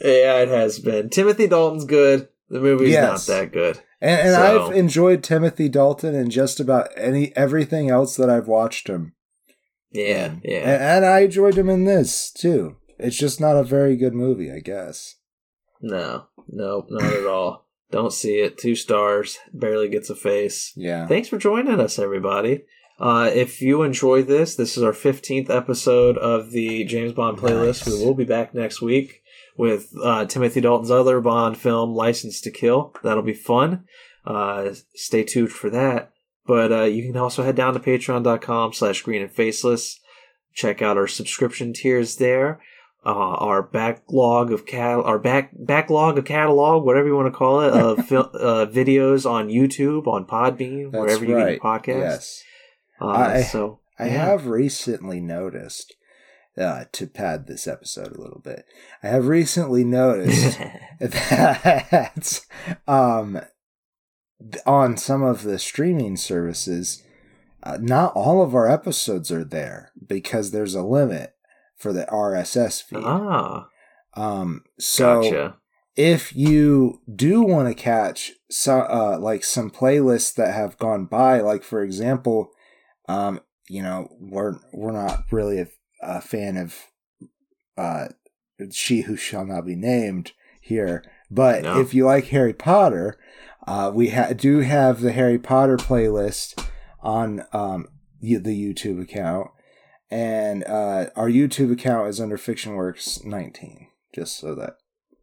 Yeah, 0.00 0.38
it 0.40 0.48
has 0.48 0.78
been. 0.78 1.10
Timothy 1.10 1.46
Dalton's 1.46 1.84
good. 1.84 2.28
The 2.48 2.60
movie's 2.60 2.90
Yes. 2.90 3.28
not 3.28 3.34
that 3.34 3.52
good. 3.52 3.80
And, 4.00 4.20
and 4.20 4.34
So- 4.34 4.66
I've 4.68 4.76
enjoyed 4.76 5.22
Timothy 5.22 5.68
Dalton 5.68 6.14
in 6.14 6.30
just 6.30 6.60
about 6.60 6.88
any 6.96 7.34
everything 7.36 7.90
else 7.90 8.16
that 8.16 8.30
I've 8.30 8.48
watched 8.48 8.88
him. 8.88 9.12
Yeah, 9.96 10.26
in. 10.26 10.40
yeah. 10.44 10.58
And, 10.58 10.82
and 10.82 11.04
I 11.06 11.20
enjoyed 11.20 11.56
him 11.56 11.68
in 11.68 11.84
this 11.84 12.30
too. 12.30 12.76
It's 12.98 13.16
just 13.16 13.40
not 13.40 13.56
a 13.56 13.64
very 13.64 13.96
good 13.96 14.14
movie, 14.14 14.50
I 14.50 14.60
guess. 14.60 15.16
No, 15.80 16.26
no, 16.48 16.86
not 16.88 17.12
at 17.12 17.26
all. 17.26 17.66
Don't 17.90 18.12
see 18.12 18.36
it. 18.36 18.58
Two 18.58 18.74
stars. 18.74 19.38
Barely 19.52 19.88
gets 19.88 20.10
a 20.10 20.16
face. 20.16 20.72
Yeah. 20.76 21.06
Thanks 21.06 21.28
for 21.28 21.38
joining 21.38 21.78
us, 21.78 21.98
everybody. 21.98 22.64
Uh, 22.98 23.30
if 23.32 23.60
you 23.60 23.82
enjoy 23.82 24.22
this, 24.22 24.56
this 24.56 24.76
is 24.76 24.82
our 24.82 24.92
15th 24.92 25.50
episode 25.50 26.16
of 26.16 26.50
the 26.50 26.84
James 26.84 27.12
Bond 27.12 27.38
playlist. 27.38 27.86
Nice. 27.86 27.98
We 27.98 28.04
will 28.04 28.14
be 28.14 28.24
back 28.24 28.54
next 28.54 28.80
week 28.80 29.22
with 29.56 29.92
uh, 30.02 30.24
Timothy 30.24 30.62
Dalton's 30.62 30.90
other 30.90 31.20
Bond 31.20 31.58
film, 31.58 31.94
License 31.94 32.40
to 32.42 32.50
Kill. 32.50 32.94
That'll 33.02 33.22
be 33.22 33.34
fun. 33.34 33.84
Uh, 34.24 34.70
stay 34.94 35.22
tuned 35.22 35.52
for 35.52 35.70
that. 35.70 36.12
But 36.46 36.72
uh, 36.72 36.82
you 36.84 37.04
can 37.04 37.16
also 37.16 37.42
head 37.42 37.56
down 37.56 37.74
to 37.74 37.80
patreon.com 37.80 38.72
slash 38.72 39.02
green 39.02 39.22
and 39.22 39.30
faceless. 39.30 39.98
Check 40.54 40.80
out 40.80 40.96
our 40.96 41.06
subscription 41.06 41.72
tiers 41.72 42.16
there. 42.16 42.60
Uh, 43.04 43.10
our 43.10 43.62
backlog 43.62 44.50
of 44.50 44.66
cat, 44.66 44.98
our 44.98 45.18
back 45.18 45.50
backlog 45.54 46.18
of 46.18 46.24
catalog, 46.24 46.84
whatever 46.84 47.06
you 47.06 47.14
want 47.14 47.32
to 47.32 47.36
call 47.38 47.60
it, 47.60 47.72
of 47.72 48.04
fil- 48.08 48.30
uh, 48.34 48.66
videos 48.66 49.28
on 49.30 49.48
YouTube, 49.48 50.08
on 50.08 50.24
Podbean, 50.26 50.90
That's 50.90 51.00
wherever 51.00 51.24
you 51.24 51.36
right. 51.36 51.44
get 51.44 51.62
your 51.62 52.00
podcasts. 52.00 52.00
Yes. 52.00 52.42
Uh, 53.00 53.06
I- 53.08 53.42
so 53.42 53.78
I 53.98 54.06
yeah. 54.06 54.12
have 54.26 54.46
recently 54.48 55.20
noticed, 55.20 55.94
uh, 56.58 56.86
to 56.92 57.06
pad 57.06 57.46
this 57.46 57.68
episode 57.68 58.16
a 58.16 58.20
little 58.20 58.40
bit, 58.40 58.64
I 59.04 59.08
have 59.08 59.28
recently 59.28 59.84
noticed 59.84 60.58
that 61.00 62.40
um, 62.88 63.40
on 64.66 64.96
some 64.96 65.22
of 65.22 65.42
the 65.42 65.58
streaming 65.58 66.16
services, 66.16 67.02
uh, 67.62 67.78
not 67.80 68.12
all 68.14 68.42
of 68.42 68.54
our 68.54 68.68
episodes 68.68 69.30
are 69.32 69.44
there 69.44 69.92
because 70.06 70.50
there's 70.50 70.74
a 70.74 70.82
limit 70.82 71.34
for 71.76 71.92
the 71.92 72.04
RSS 72.06 72.82
feed. 72.82 73.02
ah, 73.04 73.68
Um, 74.14 74.62
so 74.78 75.22
gotcha. 75.22 75.56
if 75.96 76.34
you 76.34 77.00
do 77.14 77.42
want 77.42 77.68
to 77.68 77.74
catch 77.74 78.32
some 78.50 78.84
uh, 78.88 79.18
like 79.18 79.44
some 79.44 79.70
playlists 79.70 80.34
that 80.34 80.54
have 80.54 80.78
gone 80.78 81.06
by, 81.06 81.40
like 81.40 81.62
for 81.64 81.82
example, 81.82 82.50
um, 83.08 83.40
you 83.68 83.82
know, 83.82 84.08
we're 84.20 84.58
we're 84.72 84.92
not 84.92 85.24
really 85.30 85.58
a, 85.60 85.66
a 86.02 86.20
fan 86.20 86.56
of 86.56 86.76
uh, 87.76 88.08
she 88.70 89.02
who 89.02 89.16
shall 89.16 89.44
not 89.44 89.66
be 89.66 89.76
named 89.76 90.32
here, 90.60 91.04
but 91.30 91.62
No. 91.62 91.80
if 91.80 91.92
you 91.94 92.06
like 92.06 92.26
Harry 92.28 92.54
Potter, 92.54 93.18
uh, 93.66 93.90
we 93.94 94.10
ha- 94.10 94.32
do 94.32 94.60
have 94.60 95.00
the 95.00 95.12
Harry 95.12 95.38
Potter 95.38 95.76
playlist 95.76 96.62
on 97.00 97.44
um, 97.52 97.86
the 98.20 98.40
YouTube 98.40 99.00
account, 99.02 99.48
and 100.10 100.64
uh, 100.64 101.06
our 101.16 101.28
YouTube 101.28 101.72
account 101.72 102.08
is 102.08 102.20
under 102.20 102.36
FictionWorks 102.36 103.24
19, 103.24 103.88
just 104.14 104.38
so 104.38 104.54
that 104.54 104.76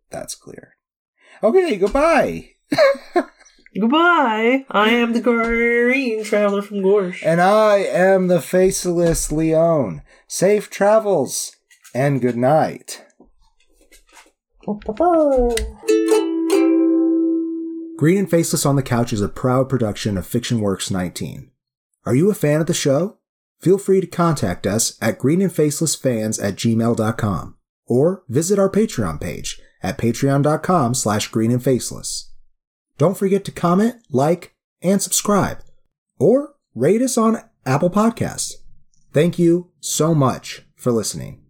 that's 0.09 0.35
clear. 0.35 0.75
Okay, 1.41 1.77
goodbye. 1.77 2.51
Goodbye. 3.79 4.65
I 4.69 4.89
am 4.91 5.13
the 5.13 5.19
green 5.19 6.23
traveler 6.23 6.61
from 6.61 6.77
Gorsh. 6.77 7.23
And 7.25 7.41
I 7.41 7.77
am 7.77 8.27
the 8.27 8.39
faceless 8.39 9.31
Leon. 9.31 10.03
Safe 10.27 10.69
travels 10.69 11.55
and 11.95 12.21
good 12.21 12.37
night. 12.37 13.03
Green 17.95 18.17
and 18.17 18.29
Faceless 18.29 18.65
on 18.65 18.75
the 18.75 18.83
Couch 18.83 19.13
is 19.13 19.21
a 19.21 19.29
proud 19.29 19.69
production 19.69 20.17
of 20.17 20.27
FictionWorks 20.27 20.89
19. 20.89 21.51
Are 22.05 22.15
you 22.15 22.31
a 22.31 22.35
fan 22.35 22.59
of 22.59 22.67
the 22.67 22.73
show? 22.73 23.17
Feel 23.61 23.77
free 23.77 24.01
to 24.01 24.07
contact 24.07 24.65
us 24.65 24.97
at 25.01 25.19
greenandfacelessfans 25.19 26.43
at 26.43 26.55
gmail.com 26.55 27.55
or 27.85 28.23
visit 28.27 28.57
our 28.59 28.69
Patreon 28.69 29.21
page 29.21 29.61
at 29.81 29.97
patreon.com 29.97 30.95
slash 30.95 31.29
greenandfaceless. 31.29 32.29
Don't 32.97 33.17
forget 33.17 33.45
to 33.45 33.51
comment, 33.51 33.95
like, 34.09 34.55
and 34.81 35.01
subscribe, 35.01 35.63
or 36.19 36.55
rate 36.75 37.01
us 37.01 37.17
on 37.17 37.41
Apple 37.65 37.89
Podcasts. 37.89 38.53
Thank 39.13 39.37
you 39.37 39.69
so 39.79 40.15
much 40.15 40.63
for 40.75 40.91
listening. 40.91 41.42